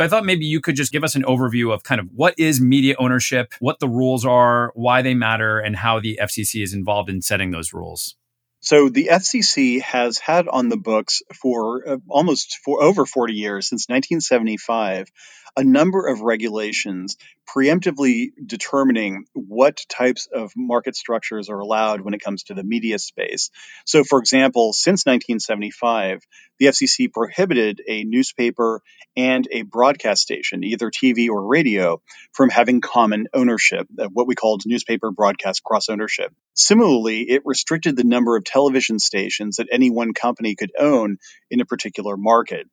So 0.00 0.04
I 0.06 0.08
thought 0.08 0.24
maybe 0.24 0.46
you 0.46 0.62
could 0.62 0.76
just 0.76 0.92
give 0.92 1.04
us 1.04 1.14
an 1.14 1.24
overview 1.24 1.74
of 1.74 1.82
kind 1.82 2.00
of 2.00 2.08
what 2.14 2.32
is 2.38 2.58
media 2.58 2.94
ownership, 2.98 3.52
what 3.60 3.80
the 3.80 3.86
rules 3.86 4.24
are, 4.24 4.72
why 4.74 5.02
they 5.02 5.12
matter, 5.12 5.58
and 5.58 5.76
how 5.76 6.00
the 6.00 6.18
FCC 6.22 6.62
is 6.62 6.72
involved 6.72 7.10
in 7.10 7.20
setting 7.20 7.50
those 7.50 7.74
rules. 7.74 8.16
So 8.60 8.88
the 8.88 9.10
FCC 9.12 9.82
has 9.82 10.16
had 10.16 10.48
on 10.48 10.70
the 10.70 10.78
books 10.78 11.20
for 11.34 11.86
uh, 11.86 11.96
almost 12.08 12.60
for 12.64 12.82
over 12.82 13.04
40 13.04 13.34
years 13.34 13.68
since 13.68 13.90
1975 13.90 15.10
a 15.56 15.64
number 15.64 16.06
of 16.06 16.20
regulations 16.20 17.16
preemptively 17.48 18.28
determining 18.44 19.24
what 19.32 19.84
types 19.88 20.28
of 20.32 20.52
market 20.56 20.94
structures 20.94 21.48
are 21.48 21.58
allowed 21.58 22.00
when 22.00 22.14
it 22.14 22.22
comes 22.22 22.44
to 22.44 22.54
the 22.54 22.62
media 22.62 22.98
space. 22.98 23.50
So, 23.84 24.04
for 24.04 24.18
example, 24.18 24.72
since 24.72 25.04
1975, 25.04 26.22
the 26.58 26.66
FCC 26.66 27.12
prohibited 27.12 27.80
a 27.88 28.04
newspaper 28.04 28.82
and 29.16 29.48
a 29.50 29.62
broadcast 29.62 30.22
station, 30.22 30.62
either 30.62 30.90
TV 30.90 31.28
or 31.28 31.46
radio, 31.46 32.00
from 32.32 32.50
having 32.50 32.80
common 32.80 33.26
ownership, 33.34 33.88
uh, 33.98 34.08
what 34.12 34.26
we 34.26 34.34
called 34.34 34.62
newspaper 34.66 35.10
broadcast 35.10 35.64
cross 35.64 35.88
ownership. 35.88 36.32
Similarly, 36.54 37.22
it 37.22 37.42
restricted 37.44 37.96
the 37.96 38.04
number 38.04 38.36
of 38.36 38.44
television 38.44 38.98
stations 38.98 39.56
that 39.56 39.68
any 39.72 39.90
one 39.90 40.12
company 40.12 40.54
could 40.54 40.72
own 40.78 41.18
in 41.50 41.60
a 41.60 41.66
particular 41.66 42.16
market. 42.16 42.68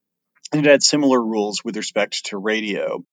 And 0.52 0.66
it 0.66 0.70
had 0.70 0.84
similar 0.84 1.22
rules 1.22 1.64
with 1.64 1.76
respect 1.76 2.26
to 2.28 2.38
radio. 2.38 3.04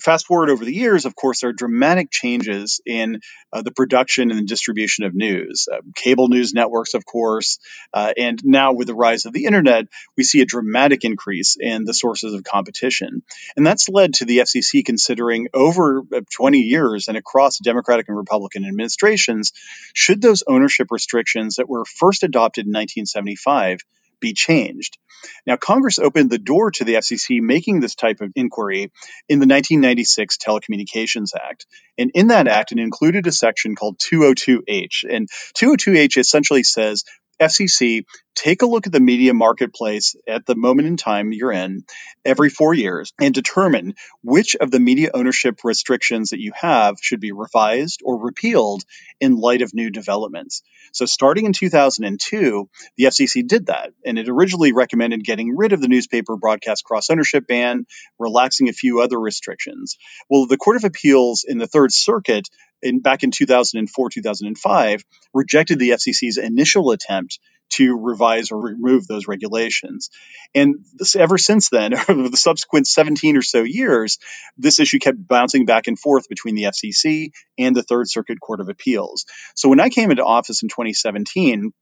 Fast 0.00 0.26
forward 0.26 0.50
over 0.50 0.62
the 0.62 0.74
years, 0.74 1.06
of 1.06 1.16
course, 1.16 1.40
there 1.40 1.48
are 1.48 1.54
dramatic 1.54 2.10
changes 2.10 2.82
in 2.84 3.20
uh, 3.50 3.62
the 3.62 3.70
production 3.70 4.30
and 4.30 4.38
the 4.38 4.44
distribution 4.44 5.04
of 5.06 5.14
news. 5.14 5.68
Uh, 5.72 5.78
cable 5.94 6.28
news 6.28 6.52
networks, 6.52 6.92
of 6.92 7.06
course, 7.06 7.58
uh, 7.94 8.12
and 8.14 8.38
now 8.44 8.74
with 8.74 8.88
the 8.88 8.94
rise 8.94 9.24
of 9.24 9.32
the 9.32 9.46
internet, 9.46 9.86
we 10.14 10.22
see 10.22 10.42
a 10.42 10.44
dramatic 10.44 11.04
increase 11.04 11.56
in 11.58 11.86
the 11.86 11.94
sources 11.94 12.34
of 12.34 12.44
competition. 12.44 13.22
And 13.56 13.66
that's 13.66 13.88
led 13.88 14.14
to 14.14 14.26
the 14.26 14.38
FCC 14.38 14.84
considering 14.84 15.48
over 15.54 16.02
uh, 16.14 16.20
20 16.36 16.58
years 16.58 17.08
and 17.08 17.16
across 17.16 17.58
Democratic 17.58 18.08
and 18.08 18.18
Republican 18.18 18.66
administrations 18.66 19.52
should 19.94 20.20
those 20.20 20.44
ownership 20.46 20.88
restrictions 20.90 21.56
that 21.56 21.70
were 21.70 21.86
first 21.86 22.22
adopted 22.22 22.66
in 22.66 22.72
1975 22.72 23.80
be 24.20 24.32
changed. 24.32 24.98
Now, 25.46 25.56
Congress 25.56 25.98
opened 25.98 26.30
the 26.30 26.38
door 26.38 26.70
to 26.72 26.84
the 26.84 26.94
FCC 26.94 27.40
making 27.40 27.80
this 27.80 27.94
type 27.94 28.20
of 28.20 28.32
inquiry 28.36 28.92
in 29.28 29.38
the 29.38 29.46
1996 29.46 30.38
Telecommunications 30.38 31.30
Act. 31.34 31.66
And 31.98 32.10
in 32.14 32.28
that 32.28 32.48
act, 32.48 32.72
it 32.72 32.78
included 32.78 33.26
a 33.26 33.32
section 33.32 33.74
called 33.74 33.98
202H. 33.98 35.04
And 35.08 35.28
202H 35.56 36.18
essentially 36.18 36.62
says 36.62 37.04
FCC, 37.40 38.04
take 38.34 38.62
a 38.62 38.66
look 38.66 38.86
at 38.86 38.92
the 38.92 39.00
media 39.00 39.34
marketplace 39.34 40.14
at 40.26 40.46
the 40.46 40.54
moment 40.54 40.88
in 40.88 40.96
time 40.96 41.32
you're 41.32 41.52
in 41.52 41.84
every 42.24 42.50
four 42.50 42.74
years 42.74 43.12
and 43.20 43.34
determine 43.34 43.94
which 44.22 44.56
of 44.56 44.70
the 44.70 44.80
media 44.80 45.10
ownership 45.14 45.60
restrictions 45.64 46.30
that 46.30 46.40
you 46.40 46.52
have 46.54 46.96
should 47.00 47.20
be 47.20 47.32
revised 47.32 48.00
or 48.04 48.18
repealed 48.18 48.84
in 49.20 49.36
light 49.36 49.62
of 49.62 49.74
new 49.74 49.90
developments. 49.90 50.62
So, 50.92 51.06
starting 51.06 51.46
in 51.46 51.52
2002, 51.52 52.68
the 52.96 53.04
FCC 53.04 53.46
did 53.46 53.66
that, 53.66 53.92
and 54.04 54.18
it 54.18 54.28
originally 54.28 54.72
recommended 54.72 55.24
getting 55.24 55.56
rid 55.56 55.72
of 55.72 55.80
the 55.80 55.88
newspaper 55.88 56.36
broadcast 56.36 56.84
cross 56.84 57.10
ownership 57.10 57.46
ban, 57.46 57.86
relaxing 58.18 58.68
a 58.68 58.74
few 58.74 59.00
other 59.00 59.18
restrictions. 59.18 59.96
Well, 60.28 60.46
the 60.46 60.56
Court 60.56 60.76
of 60.76 60.84
Appeals 60.84 61.44
in 61.46 61.58
the 61.58 61.66
Third 61.66 61.92
Circuit 61.92 62.48
in, 62.82 63.00
back 63.00 63.22
in 63.22 63.30
2004, 63.30 64.10
2005, 64.10 65.04
rejected 65.32 65.78
the 65.78 65.90
FCC's 65.90 66.38
initial 66.38 66.90
attempt 66.90 67.38
to 67.68 67.96
revise 67.98 68.52
or 68.52 68.60
remove 68.60 69.06
those 69.06 69.26
regulations. 69.26 70.10
And 70.54 70.84
this, 70.94 71.16
ever 71.16 71.36
since 71.36 71.68
then, 71.68 71.94
over 72.08 72.28
the 72.28 72.36
subsequent 72.36 72.86
17 72.86 73.36
or 73.36 73.42
so 73.42 73.62
years, 73.62 74.18
this 74.56 74.78
issue 74.78 74.98
kept 74.98 75.26
bouncing 75.26 75.66
back 75.66 75.86
and 75.86 75.98
forth 75.98 76.28
between 76.28 76.54
the 76.54 76.64
FCC 76.64 77.30
and 77.58 77.74
the 77.74 77.82
Third 77.82 78.08
Circuit 78.08 78.40
Court 78.40 78.60
of 78.60 78.68
Appeals. 78.68 79.26
So 79.54 79.68
when 79.68 79.80
I 79.80 79.88
came 79.88 80.10
into 80.10 80.24
office 80.24 80.62
in 80.62 80.68
2017, 80.68 81.72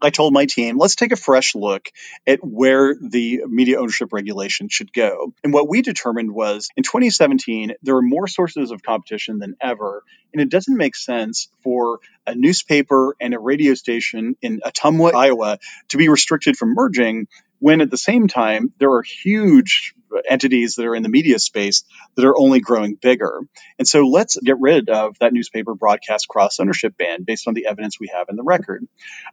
I 0.00 0.10
told 0.10 0.32
my 0.32 0.46
team, 0.46 0.78
let's 0.78 0.94
take 0.94 1.12
a 1.12 1.16
fresh 1.16 1.54
look 1.54 1.88
at 2.26 2.40
where 2.42 2.94
the 2.94 3.42
media 3.46 3.78
ownership 3.80 4.12
regulation 4.12 4.68
should 4.68 4.92
go. 4.92 5.32
And 5.42 5.52
what 5.52 5.68
we 5.68 5.82
determined 5.82 6.32
was 6.32 6.68
in 6.76 6.82
2017, 6.82 7.74
there 7.82 7.96
are 7.96 8.02
more 8.02 8.26
sources 8.26 8.70
of 8.70 8.82
competition 8.82 9.38
than 9.38 9.56
ever. 9.60 10.02
And 10.32 10.40
it 10.40 10.48
doesn't 10.48 10.76
make 10.76 10.94
sense 10.94 11.48
for 11.62 12.00
a 12.26 12.34
newspaper 12.34 13.16
and 13.20 13.34
a 13.34 13.38
radio 13.38 13.74
station 13.74 14.36
in 14.40 14.60
Ottumwa, 14.60 15.12
Iowa 15.14 15.58
to 15.88 15.96
be 15.96 16.08
restricted 16.08 16.56
from 16.56 16.74
merging 16.74 17.26
when 17.60 17.80
at 17.80 17.90
the 17.90 17.96
same 17.96 18.26
time 18.26 18.72
there 18.78 18.90
are 18.90 19.02
huge 19.02 19.94
entities 20.28 20.74
that 20.74 20.86
are 20.86 20.94
in 20.94 21.02
the 21.02 21.08
media 21.08 21.38
space 21.38 21.84
that 22.16 22.24
are 22.24 22.36
only 22.36 22.60
growing 22.60 22.96
bigger. 22.96 23.40
And 23.78 23.86
so 23.86 24.02
let's 24.02 24.36
get 24.36 24.58
rid 24.58 24.88
of 24.88 25.16
that 25.20 25.32
newspaper 25.32 25.74
broadcast 25.74 26.26
cross 26.28 26.58
ownership 26.58 26.96
ban 26.96 27.22
based 27.22 27.46
on 27.46 27.54
the 27.54 27.66
evidence 27.66 28.00
we 28.00 28.10
have 28.12 28.26
in 28.28 28.36
the 28.36 28.42
record. 28.42 28.86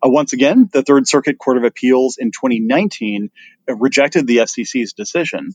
Uh, 0.06 0.10
once 0.10 0.34
again, 0.34 0.70
the 0.72 0.84
Third 0.84 1.08
Circuit 1.08 1.40
Court 1.40 1.58
of 1.58 1.64
Appeals 1.64 2.18
in 2.20 2.32
2019 2.32 3.32
uh, 3.68 3.76
rejected 3.76 4.28
the 4.28 4.38
FCC's 4.38 4.94
decision. 4.94 5.52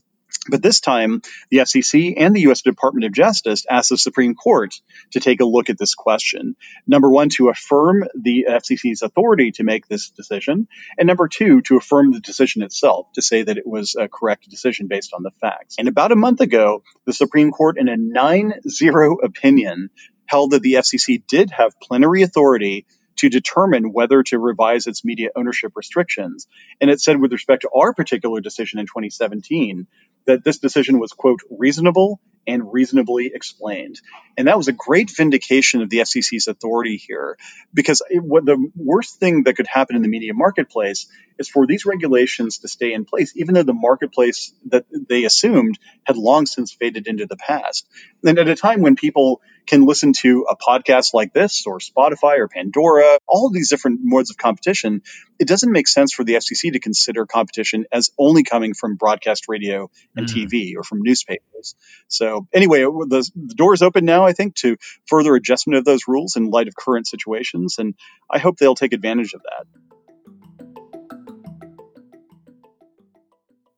But 0.49 0.61
this 0.61 0.81
time, 0.81 1.21
the 1.49 1.59
FCC 1.59 2.15
and 2.17 2.35
the 2.35 2.41
U.S. 2.41 2.61
Department 2.63 3.05
of 3.05 3.13
Justice 3.13 3.65
asked 3.69 3.89
the 3.89 3.97
Supreme 3.97 4.35
Court 4.35 4.75
to 5.11 5.21
take 5.21 5.39
a 5.39 5.45
look 5.45 5.69
at 5.69 5.77
this 5.77 5.95
question. 5.95 6.57
Number 6.85 7.09
one, 7.09 7.29
to 7.29 7.47
affirm 7.47 8.03
the 8.13 8.47
FCC's 8.49 9.03
authority 9.03 9.51
to 9.53 9.63
make 9.63 9.87
this 9.87 10.09
decision. 10.09 10.67
And 10.97 11.07
number 11.07 11.29
two, 11.29 11.61
to 11.61 11.77
affirm 11.77 12.11
the 12.11 12.19
decision 12.19 12.61
itself, 12.61 13.07
to 13.13 13.21
say 13.21 13.43
that 13.43 13.57
it 13.57 13.65
was 13.65 13.95
a 13.97 14.09
correct 14.09 14.49
decision 14.49 14.87
based 14.87 15.13
on 15.13 15.23
the 15.23 15.31
facts. 15.39 15.75
And 15.79 15.87
about 15.87 16.11
a 16.11 16.17
month 16.17 16.41
ago, 16.41 16.83
the 17.05 17.13
Supreme 17.13 17.51
Court, 17.51 17.77
in 17.77 17.87
a 17.87 17.95
9 17.95 18.53
0 18.67 19.17
opinion, 19.23 19.91
held 20.25 20.51
that 20.51 20.61
the 20.61 20.73
FCC 20.73 21.25
did 21.25 21.51
have 21.51 21.79
plenary 21.79 22.23
authority 22.23 22.85
to 23.15 23.29
determine 23.29 23.93
whether 23.93 24.23
to 24.23 24.39
revise 24.39 24.87
its 24.87 25.05
media 25.05 25.29
ownership 25.35 25.73
restrictions. 25.75 26.47
And 26.81 26.89
it 26.89 26.99
said, 26.99 27.21
with 27.21 27.31
respect 27.31 27.61
to 27.61 27.69
our 27.69 27.93
particular 27.93 28.41
decision 28.41 28.79
in 28.79 28.85
2017, 28.85 29.87
that 30.25 30.43
this 30.43 30.59
decision 30.59 30.99
was, 30.99 31.11
quote, 31.11 31.39
reasonable 31.49 32.19
and 32.45 32.73
reasonably 32.73 33.31
explained. 33.33 34.01
And 34.37 34.47
that 34.47 34.57
was 34.57 34.67
a 34.67 34.73
great 34.73 35.09
vindication 35.15 35.81
of 35.81 35.89
the 35.89 35.99
FCC's 35.99 36.47
authority 36.47 36.97
here, 36.97 37.37
because 37.73 38.01
it, 38.09 38.21
what 38.21 38.45
the 38.45 38.69
worst 38.75 39.19
thing 39.19 39.43
that 39.43 39.55
could 39.55 39.67
happen 39.67 39.95
in 39.95 40.01
the 40.01 40.09
media 40.09 40.33
marketplace 40.33 41.07
is 41.39 41.49
for 41.49 41.65
these 41.65 41.85
regulations 41.85 42.59
to 42.59 42.67
stay 42.67 42.93
in 42.93 43.05
place, 43.05 43.33
even 43.35 43.55
though 43.55 43.63
the 43.63 43.73
marketplace 43.73 44.53
that 44.67 44.85
they 45.09 45.23
assumed 45.23 45.79
had 46.03 46.17
long 46.17 46.45
since 46.45 46.73
faded 46.73 47.07
into 47.07 47.25
the 47.25 47.37
past. 47.37 47.87
And 48.23 48.37
at 48.37 48.49
a 48.49 48.55
time 48.55 48.81
when 48.81 48.95
people 48.95 49.41
can 49.65 49.85
listen 49.85 50.13
to 50.13 50.45
a 50.49 50.55
podcast 50.55 51.13
like 51.13 51.33
this 51.33 51.65
or 51.65 51.79
Spotify 51.79 52.39
or 52.39 52.47
Pandora, 52.47 53.17
all 53.27 53.47
of 53.47 53.53
these 53.53 53.69
different 53.69 53.99
modes 54.03 54.29
of 54.29 54.37
competition, 54.37 55.01
it 55.39 55.47
doesn't 55.47 55.71
make 55.71 55.87
sense 55.87 56.13
for 56.13 56.23
the 56.23 56.33
FCC 56.33 56.73
to 56.73 56.79
consider 56.79 57.25
competition 57.25 57.85
as 57.91 58.11
only 58.17 58.43
coming 58.43 58.73
from 58.73 58.95
broadcast 58.95 59.45
radio 59.47 59.89
and 60.15 60.27
mm. 60.27 60.33
TV 60.33 60.73
or 60.77 60.83
from 60.83 61.01
newspapers. 61.01 61.75
So 62.07 62.47
anyway, 62.53 62.81
the, 62.81 63.29
the 63.35 63.55
door 63.55 63.73
is 63.73 63.81
open 63.81 64.05
now, 64.05 64.25
I 64.25 64.33
think, 64.33 64.55
to 64.55 64.77
further 65.05 65.35
adjustment 65.35 65.77
of 65.77 65.85
those 65.85 66.07
rules 66.07 66.35
in 66.35 66.49
light 66.49 66.67
of 66.67 66.75
current 66.75 67.07
situations, 67.07 67.77
and 67.77 67.95
I 68.29 68.39
hope 68.39 68.57
they'll 68.57 68.75
take 68.75 68.93
advantage 68.93 69.33
of 69.33 69.41
that. 69.43 69.67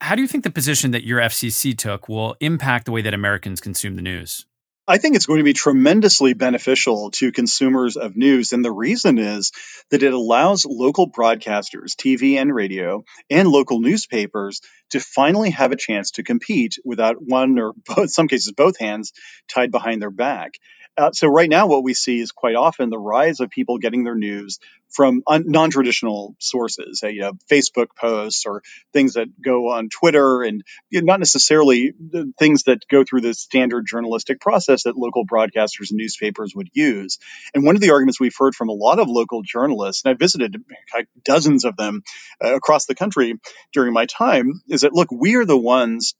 How 0.01 0.13
do 0.13 0.21
you 0.21 0.27
think 0.27 0.43
the 0.43 0.51
position 0.51 0.91
that 0.91 1.03
your 1.03 1.19
FCC 1.19 1.75
took 1.75 2.07
will 2.07 2.35
impact 2.39 2.85
the 2.85 2.91
way 2.91 3.01
that 3.01 3.15
Americans 3.15 3.59
consume 3.59 3.95
the 3.95 4.03
news? 4.03 4.45
I 4.87 4.99
think 4.99 5.15
it's 5.15 5.25
going 5.25 5.39
to 5.39 5.43
be 5.43 5.53
tremendously 5.53 6.33
beneficial 6.33 7.09
to 7.11 7.31
consumers 7.31 7.97
of 7.97 8.15
news. 8.15 8.53
And 8.53 8.63
the 8.63 8.71
reason 8.71 9.17
is 9.17 9.51
that 9.89 10.03
it 10.03 10.13
allows 10.13 10.65
local 10.65 11.09
broadcasters, 11.09 11.95
TV 11.95 12.35
and 12.35 12.53
radio, 12.53 13.03
and 13.29 13.47
local 13.47 13.79
newspapers 13.79 14.61
to 14.91 14.99
finally 14.99 15.49
have 15.49 15.71
a 15.71 15.75
chance 15.75 16.11
to 16.11 16.23
compete 16.23 16.77
without 16.85 17.15
one 17.19 17.57
or 17.57 17.73
in 17.97 18.07
some 18.07 18.27
cases 18.27 18.53
both 18.55 18.77
hands 18.77 19.11
tied 19.47 19.71
behind 19.71 20.03
their 20.03 20.11
back. 20.11 20.51
Uh, 20.97 21.11
so 21.11 21.27
right 21.27 21.49
now, 21.49 21.67
what 21.67 21.83
we 21.83 21.93
see 21.93 22.19
is 22.19 22.31
quite 22.31 22.55
often 22.55 22.89
the 22.89 22.97
rise 22.97 23.41
of 23.41 23.49
people 23.49 23.77
getting 23.79 24.03
their 24.03 24.15
news 24.15 24.59
from 24.89 25.23
un- 25.27 25.43
non-traditional 25.45 26.35
sources, 26.39 27.01
uh, 27.03 27.07
you 27.07 27.19
know, 27.19 27.33
Facebook 27.51 27.87
posts 27.99 28.45
or 28.45 28.61
things 28.93 29.13
that 29.13 29.27
go 29.43 29.71
on 29.71 29.89
Twitter, 29.89 30.41
and 30.41 30.63
you 30.89 31.01
know, 31.01 31.05
not 31.05 31.19
necessarily 31.19 31.91
things 32.39 32.63
that 32.63 32.87
go 32.89 33.03
through 33.03 33.21
the 33.21 33.33
standard 33.33 33.85
journalistic 33.85 34.39
process 34.39 34.83
that 34.83 34.95
local 34.95 35.25
broadcasters 35.25 35.89
and 35.89 35.97
newspapers 35.97 36.53
would 36.55 36.69
use. 36.73 37.19
And 37.53 37.65
one 37.65 37.75
of 37.75 37.81
the 37.81 37.91
arguments 37.91 38.19
we've 38.19 38.35
heard 38.37 38.55
from 38.55 38.69
a 38.69 38.73
lot 38.73 38.99
of 38.99 39.09
local 39.09 39.41
journalists, 39.43 40.03
and 40.05 40.11
I 40.11 40.17
visited 40.17 40.55
dozens 41.25 41.65
of 41.65 41.75
them 41.75 42.03
uh, 42.43 42.55
across 42.55 42.85
the 42.85 42.95
country 42.95 43.33
during 43.73 43.91
my 43.91 44.05
time, 44.05 44.61
is 44.69 44.81
that 44.81 44.93
look, 44.93 45.09
we 45.11 45.35
are 45.35 45.45
the 45.45 45.57
ones 45.57 46.15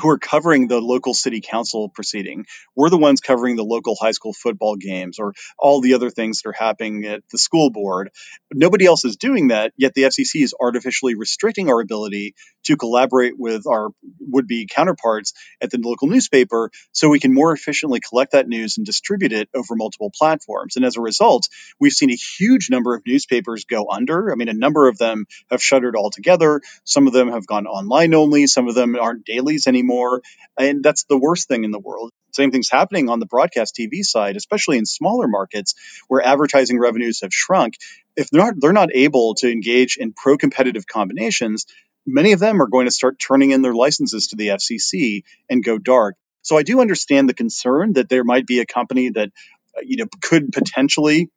who 0.00 0.08
are 0.08 0.18
covering 0.18 0.68
the 0.68 0.80
local 0.80 1.12
city 1.12 1.40
council 1.40 1.88
proceeding. 1.88 2.46
We're 2.74 2.88
the 2.88 2.98
ones 2.98 3.20
covering 3.20 3.56
the 3.56 3.64
local 3.64 3.94
high 3.94 4.12
school 4.12 4.32
football 4.32 4.76
games 4.76 5.18
or 5.18 5.34
all 5.58 5.80
the 5.80 5.94
other 5.94 6.10
things 6.10 6.40
that 6.40 6.48
are 6.48 6.52
happening 6.52 7.04
at 7.04 7.22
the 7.30 7.38
school 7.38 7.70
board. 7.70 8.10
Nobody 8.52 8.86
else 8.86 9.04
is 9.04 9.16
doing 9.16 9.48
that, 9.48 9.72
yet 9.76 9.92
the 9.94 10.04
FCC 10.04 10.42
is 10.42 10.54
artificially 10.58 11.14
restricting 11.14 11.68
our 11.68 11.80
ability 11.80 12.34
to 12.64 12.76
collaborate 12.76 13.34
with 13.38 13.66
our 13.66 13.90
would 14.20 14.46
be 14.46 14.66
counterparts 14.66 15.32
at 15.60 15.70
the 15.70 15.78
local 15.78 16.08
newspaper 16.08 16.70
so 16.92 17.08
we 17.08 17.20
can 17.20 17.34
more 17.34 17.52
efficiently 17.52 18.00
collect 18.00 18.32
that 18.32 18.48
news 18.48 18.78
and 18.78 18.86
distribute 18.86 19.32
it 19.32 19.48
over 19.54 19.74
multiple 19.74 20.10
platforms. 20.16 20.76
And 20.76 20.84
as 20.84 20.96
a 20.96 21.00
result, 21.00 21.48
we've 21.78 21.92
seen 21.92 22.10
a 22.10 22.16
huge 22.38 22.70
number 22.70 22.94
of 22.94 23.02
newspapers 23.06 23.64
go 23.64 23.86
under. 23.90 24.32
I 24.32 24.36
mean, 24.36 24.48
a 24.48 24.54
number 24.54 24.88
of 24.88 24.96
them 24.96 25.26
have 25.50 25.62
shuttered 25.62 25.96
altogether. 25.96 26.60
Some 26.84 27.06
of 27.06 27.12
them 27.12 27.28
have 27.28 27.46
gone 27.46 27.66
online 27.66 28.14
only. 28.14 28.46
Some 28.46 28.68
of 28.68 28.74
them 28.74 28.96
aren't 28.96 29.24
dailies 29.24 29.66
anymore. 29.72 30.22
And 30.58 30.82
that's 30.82 31.04
the 31.04 31.18
worst 31.18 31.48
thing 31.48 31.64
in 31.64 31.70
the 31.70 31.78
world. 31.78 32.10
Same 32.32 32.50
thing's 32.50 32.70
happening 32.70 33.08
on 33.08 33.20
the 33.20 33.26
broadcast 33.26 33.76
TV 33.78 34.02
side, 34.02 34.36
especially 34.36 34.78
in 34.78 34.86
smaller 34.86 35.28
markets 35.28 35.74
where 36.08 36.24
advertising 36.24 36.78
revenues 36.78 37.20
have 37.20 37.32
shrunk. 37.32 37.74
If 38.16 38.30
they're 38.30 38.44
not, 38.44 38.54
they're 38.58 38.72
not 38.72 38.94
able 38.94 39.34
to 39.36 39.50
engage 39.50 39.96
in 39.98 40.12
pro 40.14 40.36
competitive 40.38 40.86
combinations, 40.86 41.66
many 42.06 42.32
of 42.32 42.40
them 42.40 42.60
are 42.62 42.68
going 42.68 42.86
to 42.86 42.90
start 42.90 43.18
turning 43.18 43.50
in 43.50 43.62
their 43.62 43.74
licenses 43.74 44.28
to 44.28 44.36
the 44.36 44.48
FCC 44.48 45.24
and 45.48 45.64
go 45.64 45.78
dark. 45.78 46.16
So 46.42 46.56
I 46.56 46.62
do 46.62 46.80
understand 46.80 47.28
the 47.28 47.34
concern 47.34 47.94
that 47.94 48.08
there 48.08 48.24
might 48.24 48.46
be 48.46 48.60
a 48.60 48.66
company 48.66 49.10
that 49.10 49.30
uh, 49.76 49.82
you 49.84 49.96
know 49.96 50.06
could 50.22 50.52
potentially 50.52 51.30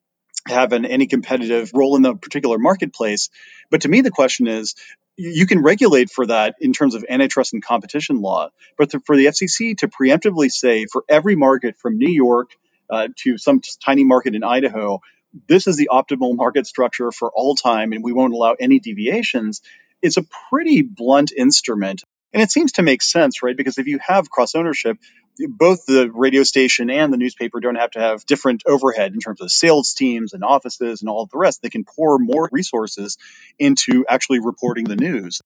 have 0.48 0.74
an 0.74 0.86
any 0.86 1.08
competitive 1.08 1.72
role 1.74 1.96
in 1.96 2.02
the 2.02 2.16
particular 2.16 2.58
marketplace. 2.58 3.30
But 3.72 3.82
to 3.82 3.90
me, 3.90 4.02
the 4.02 4.12
question 4.12 4.48
is, 4.48 4.76
you 5.18 5.46
can 5.46 5.62
regulate 5.62 6.10
for 6.10 6.26
that 6.26 6.56
in 6.60 6.74
terms 6.74 6.96
of 6.96 7.06
antitrust 7.10 7.54
and 7.54 7.64
competition 7.64 8.22
law, 8.22 8.50
but 8.78 8.92
to, 8.92 9.00
for 9.00 9.16
the 9.16 9.26
FCC 9.26 9.78
to 9.78 9.88
preemptively 9.88 10.50
say 10.50 10.86
for 10.92 11.04
every 11.08 11.36
market 11.36 11.78
from 11.78 11.98
New 11.98 12.12
York 12.12 12.52
uh, 12.90 13.08
to 13.18 13.38
some 13.38 13.62
tiny 13.84 14.04
market 14.04 14.36
in 14.36 14.44
Idaho, 14.44 15.00
this 15.48 15.68
is 15.68 15.78
the 15.78 15.90
optimal 15.92 16.36
market 16.36 16.68
structure 16.68 17.12
for 17.12 17.32
all 17.34 17.56
time, 17.56 17.92
and 17.92 18.04
we 18.04 18.14
won't 18.14 18.34
allow 18.34 18.56
any 18.60 18.80
deviations 18.80 19.62
is 20.02 20.18
a 20.18 20.26
pretty 20.50 20.82
blunt 20.82 21.32
instrument. 21.32 22.04
And 22.34 22.44
it 22.44 22.52
seems 22.52 22.74
to 22.74 22.82
make 22.82 23.02
sense, 23.02 23.42
right? 23.42 23.56
Because 23.56 23.78
if 23.78 23.88
you 23.88 24.00
have 24.06 24.30
cross 24.30 24.56
ownership, 24.56 24.98
both 25.38 25.86
the 25.86 26.10
radio 26.12 26.44
station 26.44 26.90
and 26.90 27.12
the 27.12 27.18
newspaper 27.18 27.60
don't 27.60 27.76
have 27.76 27.92
to 27.92 28.00
have 28.00 28.26
different 28.26 28.64
overhead 28.66 29.14
in 29.14 29.20
terms 29.20 29.42
of 29.42 29.52
sales 29.52 29.94
teams 29.94 30.34
and 30.34 30.44
offices 30.44 31.02
and 31.02 31.10
all 31.10 31.24
of 31.24 31.30
the 31.30 31.38
rest. 31.38 31.62
They 31.62 31.70
can 31.70 31.84
pour 31.84 32.20
more 32.20 32.50
resources 32.52 33.18
into 33.60 34.06
actually 34.08 34.40
reporting 34.40 34.86
the 34.86 34.96
news. 34.96 35.42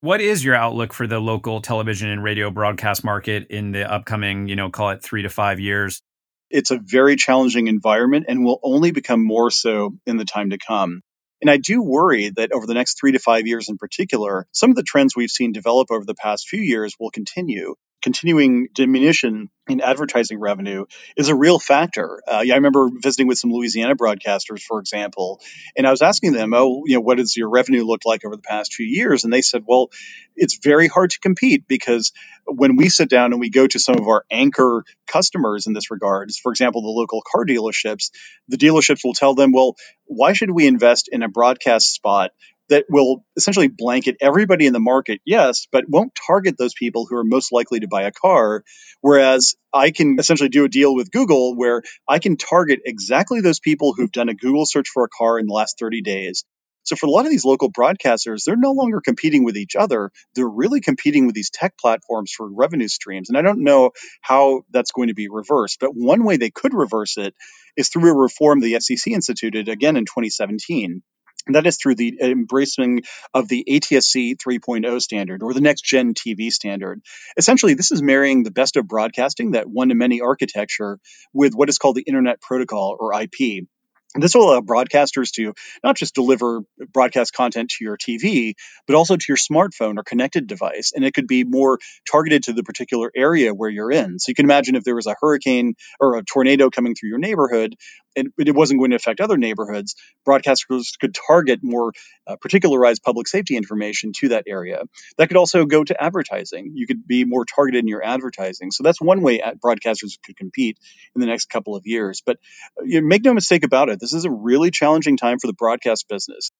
What 0.00 0.20
is 0.20 0.44
your 0.44 0.56
outlook 0.56 0.92
for 0.92 1.06
the 1.06 1.20
local 1.20 1.60
television 1.60 2.08
and 2.08 2.24
radio 2.24 2.50
broadcast 2.50 3.04
market 3.04 3.48
in 3.50 3.70
the 3.70 3.90
upcoming, 3.90 4.48
you 4.48 4.56
know, 4.56 4.68
call 4.68 4.90
it 4.90 5.02
three 5.02 5.22
to 5.22 5.28
five 5.28 5.60
years? 5.60 6.02
It's 6.50 6.70
a 6.70 6.78
very 6.78 7.16
challenging 7.16 7.68
environment 7.68 8.26
and 8.28 8.44
will 8.44 8.60
only 8.62 8.90
become 8.90 9.24
more 9.24 9.50
so 9.50 9.94
in 10.06 10.16
the 10.16 10.24
time 10.24 10.50
to 10.50 10.58
come. 10.58 11.02
And 11.40 11.50
I 11.50 11.56
do 11.56 11.82
worry 11.82 12.30
that 12.30 12.52
over 12.52 12.66
the 12.66 12.74
next 12.74 12.98
three 12.98 13.12
to 13.12 13.18
five 13.18 13.46
years 13.46 13.68
in 13.68 13.76
particular, 13.76 14.46
some 14.52 14.70
of 14.70 14.76
the 14.76 14.82
trends 14.82 15.16
we've 15.16 15.30
seen 15.30 15.52
develop 15.52 15.90
over 15.90 16.04
the 16.04 16.14
past 16.14 16.48
few 16.48 16.60
years 16.60 16.94
will 16.98 17.10
continue 17.10 17.74
continuing 18.02 18.68
diminution 18.74 19.48
in 19.68 19.80
advertising 19.80 20.40
revenue 20.40 20.84
is 21.16 21.28
a 21.28 21.34
real 21.34 21.58
factor. 21.58 22.20
Uh, 22.26 22.42
yeah, 22.44 22.54
I 22.54 22.56
remember 22.56 22.88
visiting 22.92 23.28
with 23.28 23.38
some 23.38 23.52
Louisiana 23.52 23.94
broadcasters, 23.94 24.62
for 24.62 24.80
example, 24.80 25.40
and 25.76 25.86
I 25.86 25.90
was 25.90 26.02
asking 26.02 26.32
them, 26.32 26.52
"Oh, 26.52 26.82
you 26.84 26.96
know, 26.96 27.00
what 27.00 27.18
does 27.18 27.36
your 27.36 27.48
revenue 27.48 27.84
look 27.84 28.02
like 28.04 28.24
over 28.24 28.34
the 28.34 28.42
past 28.42 28.74
few 28.74 28.86
years?" 28.86 29.24
And 29.24 29.32
they 29.32 29.42
said, 29.42 29.62
"Well, 29.66 29.90
it's 30.34 30.58
very 30.62 30.88
hard 30.88 31.10
to 31.10 31.20
compete 31.20 31.68
because 31.68 32.12
when 32.44 32.76
we 32.76 32.88
sit 32.88 33.08
down 33.08 33.32
and 33.32 33.40
we 33.40 33.50
go 33.50 33.66
to 33.66 33.78
some 33.78 33.96
of 33.96 34.08
our 34.08 34.24
anchor 34.30 34.84
customers 35.06 35.66
in 35.66 35.72
this 35.72 35.90
regard, 35.90 36.30
for 36.42 36.50
example, 36.50 36.82
the 36.82 36.88
local 36.88 37.22
car 37.22 37.46
dealerships, 37.46 38.10
the 38.48 38.56
dealerships 38.58 39.04
will 39.04 39.14
tell 39.14 39.34
them, 39.34 39.52
"Well, 39.52 39.76
why 40.06 40.32
should 40.32 40.50
we 40.50 40.66
invest 40.66 41.08
in 41.08 41.22
a 41.22 41.28
broadcast 41.28 41.92
spot 41.94 42.32
that 42.72 42.86
will 42.88 43.22
essentially 43.36 43.68
blanket 43.68 44.16
everybody 44.22 44.66
in 44.66 44.72
the 44.72 44.80
market, 44.80 45.20
yes, 45.26 45.66
but 45.70 45.84
won't 45.88 46.12
target 46.26 46.56
those 46.56 46.72
people 46.72 47.06
who 47.06 47.16
are 47.16 47.24
most 47.24 47.52
likely 47.52 47.80
to 47.80 47.86
buy 47.86 48.04
a 48.04 48.12
car. 48.12 48.64
Whereas 49.02 49.54
I 49.74 49.90
can 49.90 50.16
essentially 50.18 50.48
do 50.48 50.64
a 50.64 50.70
deal 50.70 50.94
with 50.94 51.10
Google 51.10 51.54
where 51.54 51.82
I 52.08 52.18
can 52.18 52.38
target 52.38 52.80
exactly 52.86 53.42
those 53.42 53.60
people 53.60 53.92
who've 53.94 54.10
done 54.10 54.30
a 54.30 54.34
Google 54.34 54.64
search 54.64 54.88
for 54.88 55.04
a 55.04 55.08
car 55.08 55.38
in 55.38 55.46
the 55.46 55.52
last 55.52 55.78
30 55.78 56.00
days. 56.00 56.44
So 56.84 56.96
for 56.96 57.06
a 57.06 57.10
lot 57.10 57.26
of 57.26 57.30
these 57.30 57.44
local 57.44 57.70
broadcasters, 57.70 58.44
they're 58.44 58.56
no 58.56 58.72
longer 58.72 59.02
competing 59.04 59.44
with 59.44 59.58
each 59.58 59.76
other. 59.76 60.10
They're 60.34 60.48
really 60.48 60.80
competing 60.80 61.26
with 61.26 61.34
these 61.34 61.50
tech 61.50 61.76
platforms 61.78 62.32
for 62.34 62.50
revenue 62.50 62.88
streams. 62.88 63.28
And 63.28 63.36
I 63.36 63.42
don't 63.42 63.62
know 63.62 63.90
how 64.22 64.62
that's 64.70 64.92
going 64.92 65.08
to 65.08 65.14
be 65.14 65.28
reversed. 65.28 65.76
But 65.78 65.90
one 65.94 66.24
way 66.24 66.38
they 66.38 66.50
could 66.50 66.72
reverse 66.72 67.18
it 67.18 67.34
is 67.76 67.90
through 67.90 68.10
a 68.10 68.16
reform 68.16 68.60
the 68.60 68.74
FCC 68.74 69.12
instituted 69.12 69.68
again 69.68 69.96
in 69.96 70.06
2017 70.06 71.02
and 71.46 71.54
that 71.56 71.66
is 71.66 71.76
through 71.76 71.96
the 71.96 72.18
embracing 72.20 73.02
of 73.34 73.48
the 73.48 73.64
ATSC 73.68 74.36
3.0 74.36 75.00
standard 75.00 75.42
or 75.42 75.54
the 75.54 75.60
next 75.60 75.84
gen 75.84 76.14
TV 76.14 76.50
standard. 76.52 77.02
Essentially, 77.36 77.74
this 77.74 77.90
is 77.90 78.02
marrying 78.02 78.42
the 78.42 78.50
best 78.50 78.76
of 78.76 78.86
broadcasting, 78.86 79.52
that 79.52 79.68
one 79.68 79.88
to 79.88 79.94
many 79.94 80.20
architecture, 80.20 80.98
with 81.32 81.54
what 81.54 81.68
is 81.68 81.78
called 81.78 81.96
the 81.96 82.02
Internet 82.02 82.40
Protocol 82.40 82.96
or 82.98 83.12
IP. 83.20 83.66
This 84.14 84.34
will 84.34 84.50
allow 84.50 84.60
broadcasters 84.60 85.30
to 85.36 85.54
not 85.82 85.96
just 85.96 86.14
deliver 86.14 86.60
broadcast 86.92 87.32
content 87.32 87.70
to 87.70 87.84
your 87.84 87.96
TV, 87.96 88.52
but 88.86 88.94
also 88.94 89.16
to 89.16 89.24
your 89.26 89.38
smartphone 89.38 89.96
or 89.96 90.02
connected 90.02 90.46
device. 90.46 90.92
And 90.94 91.02
it 91.02 91.14
could 91.14 91.26
be 91.26 91.44
more 91.44 91.78
targeted 92.10 92.42
to 92.44 92.52
the 92.52 92.62
particular 92.62 93.10
area 93.16 93.54
where 93.54 93.70
you're 93.70 93.90
in. 93.90 94.18
So 94.18 94.28
you 94.28 94.34
can 94.34 94.44
imagine 94.44 94.76
if 94.76 94.84
there 94.84 94.94
was 94.94 95.06
a 95.06 95.16
hurricane 95.18 95.76
or 95.98 96.16
a 96.16 96.24
tornado 96.24 96.68
coming 96.68 96.94
through 96.94 97.08
your 97.08 97.18
neighborhood, 97.18 97.74
and 98.16 98.28
it 98.38 98.54
wasn't 98.54 98.80
going 98.80 98.90
to 98.90 98.96
affect 98.96 99.20
other 99.20 99.36
neighborhoods, 99.36 99.94
broadcasters 100.26 100.98
could 101.00 101.14
target 101.14 101.60
more 101.62 101.92
uh, 102.26 102.36
particularized 102.36 103.02
public 103.02 103.28
safety 103.28 103.56
information 103.56 104.12
to 104.18 104.28
that 104.28 104.44
area. 104.46 104.82
That 105.18 105.28
could 105.28 105.36
also 105.36 105.64
go 105.64 105.84
to 105.84 106.02
advertising. 106.02 106.72
You 106.74 106.86
could 106.86 107.06
be 107.06 107.24
more 107.24 107.44
targeted 107.44 107.80
in 107.80 107.88
your 107.88 108.04
advertising. 108.04 108.70
So 108.70 108.82
that's 108.82 109.00
one 109.00 109.22
way 109.22 109.40
broadcasters 109.64 110.18
could 110.24 110.36
compete 110.36 110.78
in 111.14 111.20
the 111.20 111.26
next 111.26 111.48
couple 111.48 111.76
of 111.76 111.86
years. 111.86 112.22
But 112.24 112.38
uh, 112.78 112.84
you 112.84 113.00
know, 113.00 113.06
make 113.06 113.24
no 113.24 113.34
mistake 113.34 113.64
about 113.64 113.88
it, 113.88 114.00
this 114.00 114.12
is 114.12 114.24
a 114.24 114.30
really 114.30 114.70
challenging 114.70 115.16
time 115.16 115.38
for 115.38 115.46
the 115.46 115.54
broadcast 115.54 116.06
business. 116.08 116.50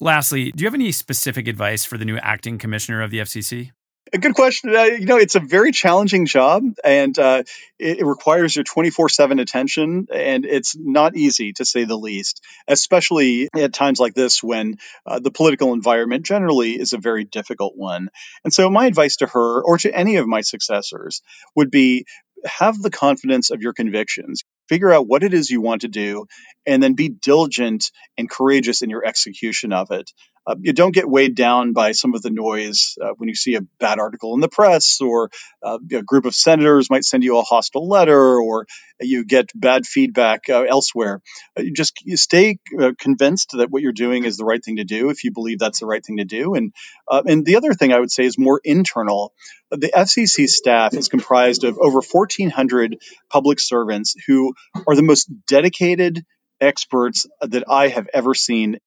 Lastly, 0.00 0.50
do 0.52 0.62
you 0.62 0.66
have 0.66 0.74
any 0.74 0.92
specific 0.92 1.46
advice 1.46 1.84
for 1.84 1.98
the 1.98 2.06
new 2.06 2.16
acting 2.16 2.56
commissioner 2.56 3.02
of 3.02 3.10
the 3.10 3.18
FCC? 3.18 3.72
A 4.12 4.18
good 4.18 4.34
question. 4.34 4.74
Uh, 4.74 4.84
you 4.84 5.06
know, 5.06 5.18
it's 5.18 5.36
a 5.36 5.40
very 5.40 5.70
challenging 5.70 6.26
job, 6.26 6.64
and 6.82 7.16
uh, 7.16 7.44
it, 7.78 8.00
it, 8.00 8.04
requires 8.04 8.56
your 8.56 8.64
twenty 8.64 8.90
four 8.90 9.08
seven 9.08 9.38
attention, 9.38 10.08
and 10.12 10.44
it's 10.44 10.76
not 10.76 11.16
easy 11.16 11.52
to 11.54 11.64
say 11.64 11.84
the 11.84 11.96
least. 11.96 12.44
Especially 12.66 13.48
at 13.56 13.72
times 13.72 14.00
like 14.00 14.14
this, 14.14 14.42
when 14.42 14.78
uh, 15.06 15.20
the 15.20 15.30
political 15.30 15.74
environment 15.74 16.26
generally 16.26 16.72
is 16.72 16.92
a 16.92 16.98
very 16.98 17.24
difficult 17.24 17.74
one. 17.76 18.08
And 18.42 18.52
so, 18.52 18.68
my 18.68 18.86
advice 18.86 19.16
to 19.16 19.26
her 19.28 19.62
or 19.62 19.78
to 19.78 19.94
any 19.94 20.16
of 20.16 20.26
my 20.26 20.40
successors 20.40 21.22
would 21.54 21.70
be 21.70 22.04
have 22.44 22.80
the 22.80 22.90
confidence 22.90 23.50
of 23.50 23.62
your 23.62 23.74
convictions 23.74 24.42
figure 24.68 24.90
out 24.90 25.06
what 25.06 25.22
it 25.22 25.34
is 25.34 25.50
you 25.50 25.60
want 25.60 25.82
to 25.82 25.88
do 25.88 26.26
and 26.66 26.82
then 26.82 26.94
be 26.94 27.08
diligent 27.08 27.90
and 28.16 28.30
courageous 28.30 28.82
in 28.82 28.88
your 28.88 29.04
execution 29.04 29.72
of 29.72 29.90
it 29.90 30.10
uh, 30.46 30.56
you 30.60 30.72
don't 30.72 30.94
get 30.94 31.08
weighed 31.08 31.34
down 31.34 31.72
by 31.72 31.92
some 31.92 32.14
of 32.14 32.22
the 32.22 32.30
noise 32.30 32.96
uh, 33.00 33.10
when 33.16 33.28
you 33.28 33.34
see 33.34 33.54
a 33.56 33.60
bad 33.78 33.98
article 33.98 34.34
in 34.34 34.40
the 34.40 34.48
press 34.48 35.00
or 35.00 35.30
uh, 35.62 35.78
a 35.92 36.02
group 36.02 36.24
of 36.24 36.34
senators 36.34 36.88
might 36.90 37.04
send 37.04 37.22
you 37.22 37.38
a 37.38 37.42
hostile 37.42 37.88
letter 37.88 38.40
or 38.40 38.66
you 39.00 39.24
get 39.24 39.50
bad 39.54 39.86
feedback 39.86 40.48
uh, 40.48 40.62
elsewhere. 40.62 41.20
Uh, 41.58 41.62
you 41.62 41.72
just 41.72 42.00
you 42.04 42.16
stay 42.16 42.58
uh, 42.80 42.92
convinced 42.98 43.50
that 43.52 43.70
what 43.70 43.82
you're 43.82 43.92
doing 43.92 44.24
is 44.24 44.36
the 44.36 44.44
right 44.44 44.64
thing 44.64 44.76
to 44.76 44.84
do 44.84 45.10
if 45.10 45.24
you 45.24 45.32
believe 45.32 45.58
that's 45.58 45.80
the 45.80 45.86
right 45.86 46.04
thing 46.04 46.16
to 46.16 46.24
do. 46.24 46.54
And 46.54 46.72
and 47.08 47.44
the 47.44 47.56
other 47.56 47.74
thing 47.74 47.92
I 47.92 48.00
would 48.00 48.10
say 48.10 48.24
is 48.24 48.38
more 48.38 48.60
internal. 48.64 49.32
The 49.70 49.92
FCC 49.94 50.48
staff 50.48 50.94
is 50.94 51.08
comprised 51.08 51.64
of 51.64 51.78
over 51.78 52.00
1,400 52.00 52.96
public 53.28 53.60
servants 53.60 54.16
who 54.26 54.54
are 54.86 54.96
the 54.96 55.02
most 55.02 55.30
dedicated 55.46 56.24
experts 56.60 57.26
that 57.40 57.64
I 57.68 57.88
have 57.88 58.08
ever 58.12 58.34
seen 58.34 58.78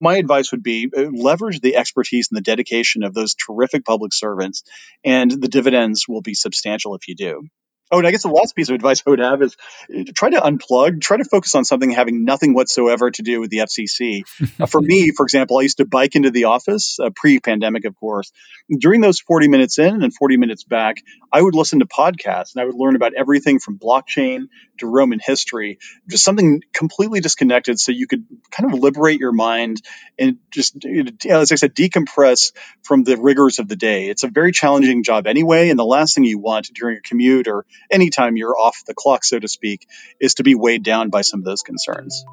my 0.00 0.16
advice 0.16 0.50
would 0.52 0.62
be 0.62 0.90
uh, 0.96 1.02
leverage 1.12 1.60
the 1.60 1.76
expertise 1.76 2.28
and 2.30 2.36
the 2.36 2.42
dedication 2.42 3.02
of 3.02 3.14
those 3.14 3.34
terrific 3.34 3.84
public 3.84 4.12
servants, 4.12 4.62
and 5.04 5.30
the 5.30 5.48
dividends 5.48 6.06
will 6.08 6.22
be 6.22 6.34
substantial 6.34 6.94
if 6.94 7.08
you 7.08 7.14
do. 7.14 7.42
Oh, 7.92 7.98
and 7.98 8.06
I 8.06 8.12
guess 8.12 8.22
the 8.22 8.28
last 8.28 8.54
piece 8.54 8.68
of 8.68 8.74
advice 8.76 9.02
I 9.04 9.10
would 9.10 9.18
have 9.18 9.42
is 9.42 9.56
uh, 9.92 10.04
try 10.14 10.30
to 10.30 10.40
unplug, 10.40 11.00
try 11.00 11.16
to 11.16 11.24
focus 11.24 11.54
on 11.54 11.64
something 11.64 11.90
having 11.90 12.24
nothing 12.24 12.54
whatsoever 12.54 13.10
to 13.10 13.22
do 13.22 13.40
with 13.40 13.50
the 13.50 13.58
FCC. 13.58 14.22
uh, 14.60 14.66
for 14.66 14.80
me, 14.80 15.10
for 15.10 15.24
example, 15.24 15.58
I 15.58 15.62
used 15.62 15.78
to 15.78 15.84
bike 15.84 16.14
into 16.14 16.30
the 16.30 16.44
office 16.44 16.98
uh, 17.00 17.10
pre 17.14 17.40
pandemic, 17.40 17.84
of 17.84 17.96
course. 17.96 18.32
During 18.70 19.00
those 19.00 19.20
40 19.20 19.48
minutes 19.48 19.78
in 19.78 20.02
and 20.02 20.14
40 20.14 20.36
minutes 20.36 20.62
back, 20.62 21.02
I 21.32 21.42
would 21.42 21.54
listen 21.54 21.80
to 21.80 21.86
podcasts 21.86 22.54
and 22.54 22.62
I 22.62 22.64
would 22.64 22.76
learn 22.76 22.94
about 22.94 23.14
everything 23.14 23.58
from 23.58 23.78
blockchain 23.78 24.46
to 24.78 24.86
Roman 24.86 25.18
history, 25.20 25.78
just 26.08 26.24
something 26.24 26.62
completely 26.72 27.20
disconnected 27.20 27.78
so 27.80 27.92
you 27.92 28.06
could 28.06 28.24
kind 28.50 28.72
of 28.72 28.78
liberate 28.78 29.20
your 29.20 29.32
mind 29.32 29.82
and 30.18 30.38
just, 30.50 30.84
as 31.28 31.52
I 31.52 31.54
said, 31.56 31.74
decompress 31.74 32.52
from 32.82 33.04
the 33.04 33.16
rigors 33.16 33.58
of 33.58 33.68
the 33.68 33.76
day. 33.76 34.08
It's 34.08 34.22
a 34.22 34.28
very 34.28 34.52
challenging 34.52 35.02
job 35.02 35.26
anyway. 35.26 35.70
And 35.70 35.78
the 35.78 35.84
last 35.84 36.14
thing 36.14 36.24
you 36.24 36.38
want 36.38 36.70
during 36.74 36.98
a 36.98 37.00
commute 37.00 37.48
or 37.48 37.64
anytime 37.90 38.36
you're 38.36 38.58
off 38.58 38.82
the 38.86 38.94
clock, 38.94 39.24
so 39.24 39.38
to 39.38 39.48
speak, 39.48 39.86
is 40.18 40.34
to 40.34 40.42
be 40.42 40.54
weighed 40.54 40.82
down 40.82 41.10
by 41.10 41.22
some 41.22 41.40
of 41.40 41.44
those 41.44 41.62
concerns. 41.62 42.24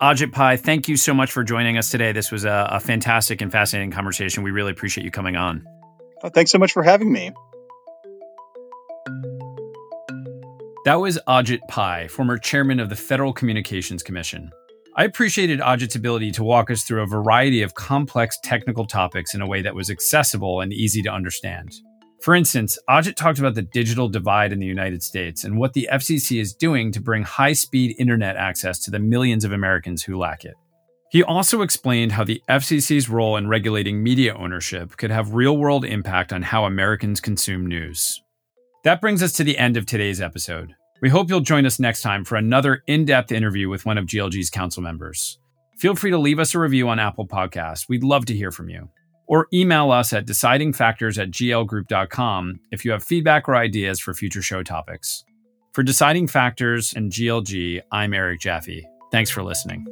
Ajit 0.00 0.32
Pai, 0.32 0.56
thank 0.56 0.88
you 0.88 0.96
so 0.96 1.14
much 1.14 1.32
for 1.32 1.44
joining 1.44 1.78
us 1.78 1.90
today. 1.90 2.12
This 2.12 2.30
was 2.30 2.44
a, 2.44 2.68
a 2.72 2.80
fantastic 2.80 3.40
and 3.40 3.50
fascinating 3.50 3.90
conversation. 3.90 4.42
We 4.42 4.50
really 4.50 4.72
appreciate 4.72 5.04
you 5.04 5.10
coming 5.10 5.36
on. 5.36 5.64
Thanks 6.34 6.50
so 6.50 6.58
much 6.58 6.72
for 6.72 6.82
having 6.82 7.12
me. 7.12 7.32
That 10.84 10.96
was 10.96 11.18
Ajit 11.26 11.60
Pai, 11.68 12.08
former 12.08 12.36
chairman 12.36 12.80
of 12.80 12.90
the 12.90 12.96
Federal 12.96 13.32
Communications 13.32 14.02
Commission. 14.02 14.50
I 14.96 15.04
appreciated 15.04 15.60
Ajit's 15.60 15.96
ability 15.96 16.30
to 16.32 16.44
walk 16.44 16.70
us 16.70 16.84
through 16.84 17.02
a 17.02 17.06
variety 17.06 17.62
of 17.62 17.74
complex 17.74 18.38
technical 18.42 18.86
topics 18.86 19.34
in 19.34 19.40
a 19.40 19.46
way 19.46 19.62
that 19.62 19.74
was 19.74 19.90
accessible 19.90 20.60
and 20.60 20.72
easy 20.72 21.02
to 21.02 21.10
understand. 21.10 21.72
For 22.24 22.34
instance, 22.34 22.78
Ajit 22.88 23.16
talked 23.16 23.38
about 23.38 23.54
the 23.54 23.60
digital 23.60 24.08
divide 24.08 24.50
in 24.50 24.58
the 24.58 24.64
United 24.64 25.02
States 25.02 25.44
and 25.44 25.58
what 25.58 25.74
the 25.74 25.86
FCC 25.92 26.40
is 26.40 26.54
doing 26.54 26.90
to 26.92 27.00
bring 27.02 27.22
high 27.22 27.52
speed 27.52 27.96
internet 27.98 28.38
access 28.38 28.78
to 28.78 28.90
the 28.90 28.98
millions 28.98 29.44
of 29.44 29.52
Americans 29.52 30.02
who 30.02 30.16
lack 30.16 30.46
it. 30.46 30.54
He 31.10 31.22
also 31.22 31.60
explained 31.60 32.12
how 32.12 32.24
the 32.24 32.40
FCC's 32.48 33.10
role 33.10 33.36
in 33.36 33.46
regulating 33.46 34.02
media 34.02 34.34
ownership 34.36 34.96
could 34.96 35.10
have 35.10 35.34
real 35.34 35.58
world 35.58 35.84
impact 35.84 36.32
on 36.32 36.40
how 36.40 36.64
Americans 36.64 37.20
consume 37.20 37.66
news. 37.66 38.22
That 38.84 39.02
brings 39.02 39.22
us 39.22 39.34
to 39.34 39.44
the 39.44 39.58
end 39.58 39.76
of 39.76 39.84
today's 39.84 40.22
episode. 40.22 40.74
We 41.02 41.10
hope 41.10 41.28
you'll 41.28 41.40
join 41.40 41.66
us 41.66 41.78
next 41.78 42.00
time 42.00 42.24
for 42.24 42.36
another 42.36 42.82
in 42.86 43.04
depth 43.04 43.32
interview 43.32 43.68
with 43.68 43.84
one 43.84 43.98
of 43.98 44.06
GLG's 44.06 44.48
council 44.48 44.82
members. 44.82 45.38
Feel 45.76 45.94
free 45.94 46.10
to 46.10 46.16
leave 46.16 46.38
us 46.38 46.54
a 46.54 46.58
review 46.58 46.88
on 46.88 46.98
Apple 46.98 47.28
Podcasts. 47.28 47.86
We'd 47.86 48.02
love 48.02 48.24
to 48.24 48.34
hear 48.34 48.50
from 48.50 48.70
you 48.70 48.88
or 49.26 49.48
email 49.52 49.90
us 49.90 50.12
at 50.12 50.26
decidingfactors 50.26 51.18
at 51.18 51.30
glgroup.com 51.30 52.60
if 52.70 52.84
you 52.84 52.90
have 52.92 53.02
feedback 53.02 53.48
or 53.48 53.56
ideas 53.56 54.00
for 54.00 54.14
future 54.14 54.42
show 54.42 54.62
topics. 54.62 55.24
For 55.72 55.82
Deciding 55.82 56.28
Factors 56.28 56.94
and 56.94 57.10
GLG, 57.10 57.80
I'm 57.90 58.14
Eric 58.14 58.40
Jaffe. 58.40 58.86
Thanks 59.10 59.30
for 59.30 59.42
listening. 59.42 59.84